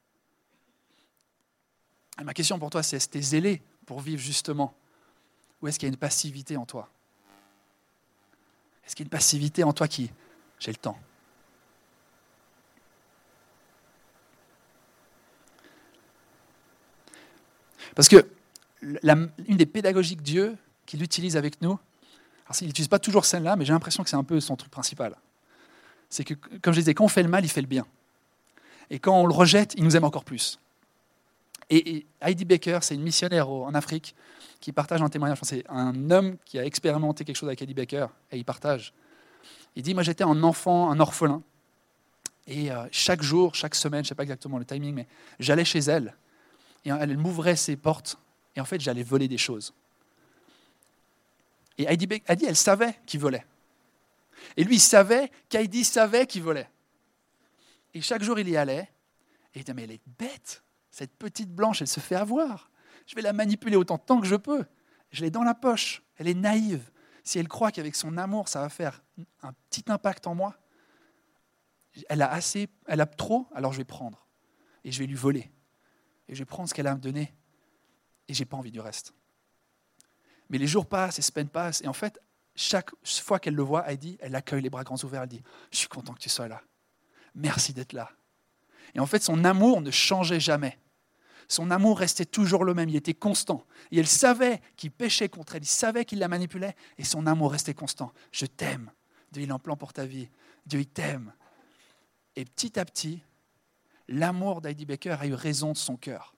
Ma 2.24 2.34
question 2.34 2.60
pour 2.60 2.70
toi, 2.70 2.84
c'est 2.84 2.98
est-ce 2.98 3.08
que 3.08 3.14
tu 3.14 3.18
es 3.18 3.22
zélé 3.22 3.62
pour 3.86 4.00
vivre 4.00 4.22
justement? 4.22 4.76
Ou 5.62 5.68
est-ce 5.68 5.80
qu'il 5.80 5.88
y 5.88 5.90
a 5.90 5.94
une 5.94 5.98
passivité 5.98 6.56
en 6.56 6.66
toi? 6.66 6.90
Est-ce 8.86 8.96
qu'il 8.96 9.04
y 9.04 9.06
a 9.06 9.08
une 9.08 9.12
passivité 9.12 9.64
en 9.64 9.74
toi 9.74 9.88
qui, 9.88 10.12
j'ai 10.60 10.72
le 10.72 10.78
temps? 10.78 11.00
Parce 17.96 18.08
que 18.08 18.28
une 18.82 19.58
des 19.58 19.66
pédagogies 19.66 20.16
Dieu, 20.16 20.58
qu'il 20.86 21.04
utilise 21.04 21.38
avec 21.38 21.62
nous. 21.62 21.78
il 22.62 22.68
n'utilise 22.68 22.88
pas 22.88 23.00
toujours 23.00 23.26
celle-là, 23.26 23.56
mais 23.56 23.66
j'ai 23.66 23.74
l'impression 23.74 24.04
que 24.04 24.10
c'est 24.10 24.16
un 24.16 24.24
peu 24.24 24.40
son 24.40 24.56
truc 24.56 24.72
principal. 24.72 25.16
C'est 26.10 26.24
que, 26.24 26.34
comme 26.34 26.74
je 26.74 26.80
disais, 26.80 26.94
quand 26.94 27.06
on 27.06 27.10
fait 27.10 27.24
le 27.24 27.30
mal, 27.30 27.46
il 27.46 27.50
fait 27.50 27.62
le 27.62 27.68
bien. 27.68 27.86
Et 28.92 29.00
quand 29.00 29.18
on 29.18 29.26
le 29.26 29.34
rejette, 29.34 29.74
il 29.78 29.86
nous 29.86 29.96
aime 29.96 30.04
encore 30.04 30.26
plus. 30.26 30.60
Et, 31.70 32.06
Heidi 32.20 32.44
Baker, 32.44 32.80
c'est 32.82 32.94
une 32.94 33.02
missionnaire 33.02 33.50
en 33.50 33.74
Afrique 33.74 34.14
qui 34.60 34.74
partage 34.74 35.02
un 35.02 35.08
témoignage. 35.08 35.40
C'est 35.44 35.64
un 35.70 36.12
homme 36.12 36.36
qui 36.44 36.60
a 36.60 36.66
expérimenté 36.66 37.24
quelque 37.24 37.38
chose 37.38 37.48
avec 37.48 37.62
Heidi 37.62 37.74
Baker 37.74 38.08
et 38.32 38.38
il 38.38 38.44
partage. 38.44 38.94
Il 39.78 39.82
dit 39.82 39.94
Moi, 39.94 40.04
j'étais 40.04 40.26
un 40.26 40.44
enfant, 40.44 40.92
un 40.92 41.00
orphelin. 41.00 41.42
Et 42.48 42.70
euh, 42.70 42.86
chaque 42.92 43.22
jour, 43.22 43.56
chaque 43.56 43.76
semaine, 43.76 44.04
je 44.04 44.08
ne 44.08 44.10
sais 44.10 44.16
pas 44.16 44.24
exactement 44.24 44.58
le 44.58 44.66
timing, 44.66 44.94
mais 44.94 45.08
j'allais 45.40 45.64
chez 45.64 45.80
elle. 45.80 46.14
Et 46.84 46.90
elle 46.90 47.18
m'ouvrait 47.18 47.56
ses 47.56 47.78
portes. 47.78 48.18
Et 48.58 48.60
en 48.60 48.66
fait, 48.66 48.82
j'allais 48.82 49.04
voler 49.04 49.30
des 49.30 49.38
choses. 49.38 49.74
Et 51.78 51.86
Heidi, 51.86 52.10
Heidi 52.28 52.46
elle 52.46 52.58
savait 52.58 53.00
qu'il 53.06 53.22
volait. 53.22 53.46
Et 54.58 54.66
lui, 54.66 54.76
il 54.76 54.82
savait 54.82 55.32
qu'Heidi 55.48 55.86
savait 55.86 56.28
qu'il 56.28 56.44
volait. 56.44 56.68
Et 57.94 58.02
chaque 58.02 58.24
jour, 58.24 58.40
il 58.40 58.50
y 58.50 58.58
allait. 58.58 58.90
Et 59.54 59.60
il 59.60 59.64
disait 59.64 59.74
Mais 59.74 59.84
elle 59.84 59.92
est 59.92 60.02
bête 60.06 60.64
cette 60.92 61.18
petite 61.18 61.50
blanche, 61.50 61.82
elle 61.82 61.88
se 61.88 62.02
fait 62.02 62.16
avoir. 62.16 62.70
Je 63.08 63.16
vais 63.16 63.22
la 63.22 63.34
manipuler 63.34 63.78
autant 63.78 63.98
que 63.98 64.28
je 64.28 64.36
peux. 64.36 64.66
Je 65.10 65.22
l'ai 65.22 65.32
dans 65.32 65.44
la 65.44 65.56
poche. 65.56 66.04
Elle 66.18 66.28
est 66.28 66.36
naïve. 66.36 66.92
Si 67.24 67.40
elle 67.40 67.48
croit 67.48 67.72
qu'avec 67.72 67.96
son 67.96 68.18
amour, 68.18 68.50
ça 68.50 68.62
va 68.62 68.70
faire 68.70 69.02
un 69.42 69.54
petit 69.70 69.86
impact 69.88 70.28
en 70.28 70.36
moi, 70.36 70.58
elle 72.10 72.22
a 72.22 72.32
assez, 72.32 72.70
elle 72.88 73.02
a 73.02 73.06
trop, 73.06 73.48
alors 73.54 73.74
je 73.74 73.78
vais 73.78 73.86
prendre. 73.86 74.28
Et 74.84 74.92
je 74.92 75.00
vais 75.00 75.06
lui 75.06 75.16
voler. 75.16 75.52
Et 76.28 76.36
je 76.36 76.40
vais 76.40 76.46
prendre 76.46 76.68
ce 76.68 76.74
qu'elle 76.74 76.88
a 76.88 76.92
à 76.92 76.96
me 76.96 77.02
donner. 77.02 77.34
Et 78.28 78.34
j'ai 78.34 78.46
pas 78.46 78.58
envie 78.58 78.72
du 78.72 78.80
reste. 78.80 79.14
Mais 80.50 80.58
les 80.58 80.68
jours 80.68 80.88
passent, 80.88 81.18
les 81.18 81.24
semaines 81.24 81.50
passent. 81.50 81.82
Et 81.82 81.88
en 81.88 81.94
fait, 81.94 82.20
chaque 82.56 82.92
fois 83.06 83.40
qu'elle 83.40 83.56
le 83.56 83.64
voit, 83.64 83.84
elle 83.88 83.98
dit, 83.98 84.18
elle 84.20 84.36
accueille 84.36 84.62
les 84.62 84.70
bras 84.70 84.84
grands 84.84 85.02
ouverts. 85.04 85.24
Elle 85.24 85.30
dit 85.30 85.44
Je 85.72 85.78
suis 85.78 85.88
content 85.88 86.14
que 86.14 86.20
tu 86.20 86.30
sois 86.30 86.48
là. 86.48 86.62
Merci 87.36 87.74
d'être 87.74 87.94
là. 87.94 88.10
Et 88.94 89.00
en 89.00 89.06
fait, 89.06 89.24
son 89.24 89.44
amour 89.46 89.82
ne 89.82 89.92
changeait 89.92 90.40
jamais. 90.40 90.78
Son 91.48 91.70
amour 91.70 92.00
restait 92.00 92.26
toujours 92.26 92.64
le 92.64 92.74
même, 92.74 92.90
il 92.90 92.96
était 92.96 93.14
constant. 93.14 93.66
Et 93.92 94.00
elle 94.00 94.08
savait 94.08 94.62
qu'il 94.78 94.92
péchait 94.92 95.30
contre 95.30 95.56
elle, 95.56 95.64
il 95.64 95.68
savait 95.68 96.06
qu'il 96.06 96.20
la 96.20 96.28
manipulait, 96.28 96.76
et 96.98 97.04
son 97.04 97.28
amour 97.28 97.52
restait 97.52 97.74
constant. 97.74 98.14
Je 98.32 98.46
t'aime. 98.46 98.92
Dieu, 99.32 99.44
il 99.44 99.52
a 99.52 99.56
un 99.56 99.60
plan 99.60 99.76
pour 99.76 99.94
ta 99.94 100.06
vie. 100.06 100.30
Dieu, 100.66 100.80
il 100.80 100.88
t'aime. 100.88 101.34
Et 102.36 102.46
petit 102.46 102.80
à 102.80 102.86
petit, 102.86 103.22
l'amour 104.08 104.62
d'Heidi 104.62 104.86
Baker 104.86 105.18
a 105.20 105.28
eu 105.28 105.34
raison 105.34 105.74
de 105.74 105.78
son 105.78 105.98
cœur. 105.98 106.34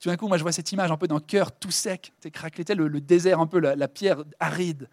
Tout 0.00 0.08
d'un 0.08 0.16
coup, 0.16 0.28
moi, 0.28 0.36
je 0.36 0.42
vois 0.42 0.52
cette 0.52 0.72
image 0.72 0.90
un 0.90 0.96
peu 0.96 1.08
d'un 1.08 1.20
cœur 1.20 1.52
tout 1.52 1.70
sec, 1.70 2.12
craquelé, 2.32 2.74
le, 2.74 2.88
le 2.88 3.00
désert, 3.00 3.40
un 3.40 3.46
peu 3.46 3.58
la, 3.58 3.88
pierre 3.88 4.24
aride, 4.40 4.88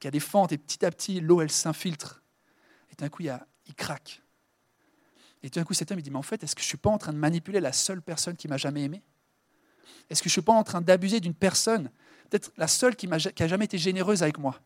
qui 0.00 0.08
a 0.08 0.10
des 0.10 0.20
fentes, 0.20 0.52
et 0.52 0.58
petit 0.58 0.84
à 0.84 0.90
petit, 0.90 1.20
l'eau, 1.20 1.40
elle 1.40 1.50
s'infiltre. 1.50 2.22
Et 2.90 2.94
d'un 2.96 3.08
coup, 3.08 3.22
il, 3.22 3.38
il 3.66 3.74
craque. 3.74 4.22
Et 5.42 5.50
tout 5.50 5.58
d'un 5.58 5.64
coup, 5.64 5.74
cet 5.74 5.90
homme, 5.90 5.98
il 5.98 6.02
dit, 6.02 6.10
mais 6.10 6.18
en 6.18 6.22
fait, 6.22 6.42
est-ce 6.44 6.54
que 6.54 6.60
je 6.60 6.66
ne 6.66 6.70
suis 6.70 6.78
pas 6.78 6.90
en 6.90 6.98
train 6.98 7.12
de 7.12 7.18
manipuler 7.18 7.60
la 7.60 7.72
seule 7.72 8.02
personne 8.02 8.36
qui 8.36 8.48
m'a 8.48 8.56
jamais 8.56 8.82
aimé? 8.82 9.02
Est-ce 10.10 10.22
que 10.22 10.28
je 10.28 10.32
ne 10.32 10.40
suis 10.40 10.42
pas 10.42 10.52
en 10.52 10.64
train 10.64 10.80
d'abuser 10.80 11.20
d'une 11.20 11.34
personne, 11.34 11.90
peut-être 12.28 12.52
la 12.56 12.68
seule 12.68 12.96
qui 12.96 13.08
n'a 13.08 13.18
jamais 13.18 13.64
été 13.64 13.78
généreuse 13.78 14.22
avec 14.22 14.38
moi? 14.38 14.60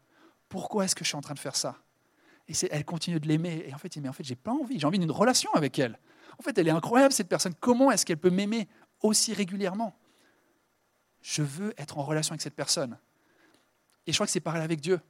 Pourquoi 0.49 0.85
est-ce 0.85 0.95
que 0.95 1.05
je 1.05 1.09
suis 1.09 1.17
en 1.17 1.21
train 1.21 1.35
de 1.35 1.39
faire 1.39 1.57
ça? 1.57 1.79
Et 2.49 2.53
elle 2.71 2.85
continue 2.85 3.21
de 3.21 3.27
l'aimer. 3.29 3.65
Et 3.67 3.75
en 3.75 3.79
fait, 3.79 3.89
il 3.89 3.99
dit, 3.99 4.01
mais 4.01 4.09
en 4.09 4.13
fait, 4.13 4.25
j'ai 4.25 4.37
pas 4.37 4.53
envie, 4.53 4.79
j'ai 4.79 4.87
envie 4.87 4.99
d'une 4.99 5.11
relation 5.11 5.53
avec 5.55 5.79
elle. 5.79 5.99
En 6.39 6.43
fait, 6.43 6.59
elle 6.59 6.69
est 6.69 6.73
incroyable, 6.73 7.13
cette 7.13 7.29
personne. 7.29 7.55
Comment 7.61 7.91
est-ce 7.91 8.05
qu'elle 8.05 8.19
peut 8.19 8.31
m'aimer 8.31 8.69
aussi 9.01 9.33
régulièrement? 9.33 9.97
Je 11.23 11.43
veux 11.43 11.73
être 11.79 11.97
en 11.99 12.03
relation 12.03 12.33
avec 12.33 12.43
cette 12.43 12.55
personne. 12.55 12.99
Et 14.07 14.13
je 14.13 14.17
crois 14.17 14.27
que 14.27 14.33
c'est 14.33 14.41
pareil 14.41 14.63
avec 14.63 14.81
Dieu. 14.81 15.01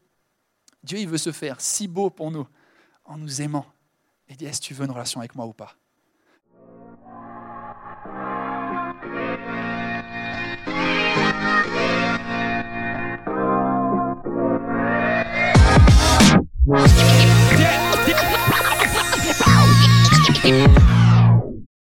Dieu, 0.84 0.98
il 0.98 1.08
veut 1.08 1.18
se 1.18 1.32
faire 1.32 1.60
si 1.60 1.88
beau 1.88 2.10
pour 2.10 2.30
nous 2.30 2.46
en 3.04 3.16
nous 3.16 3.42
aimant. 3.42 3.66
Et 4.28 4.36
dit, 4.36 4.46
est-ce 4.46 4.60
que 4.60 4.66
tu 4.66 4.74
veux 4.74 4.84
une 4.84 4.90
relation 4.90 5.20
avec 5.20 5.34
moi 5.34 5.46
ou 5.46 5.52
pas? 5.52 5.76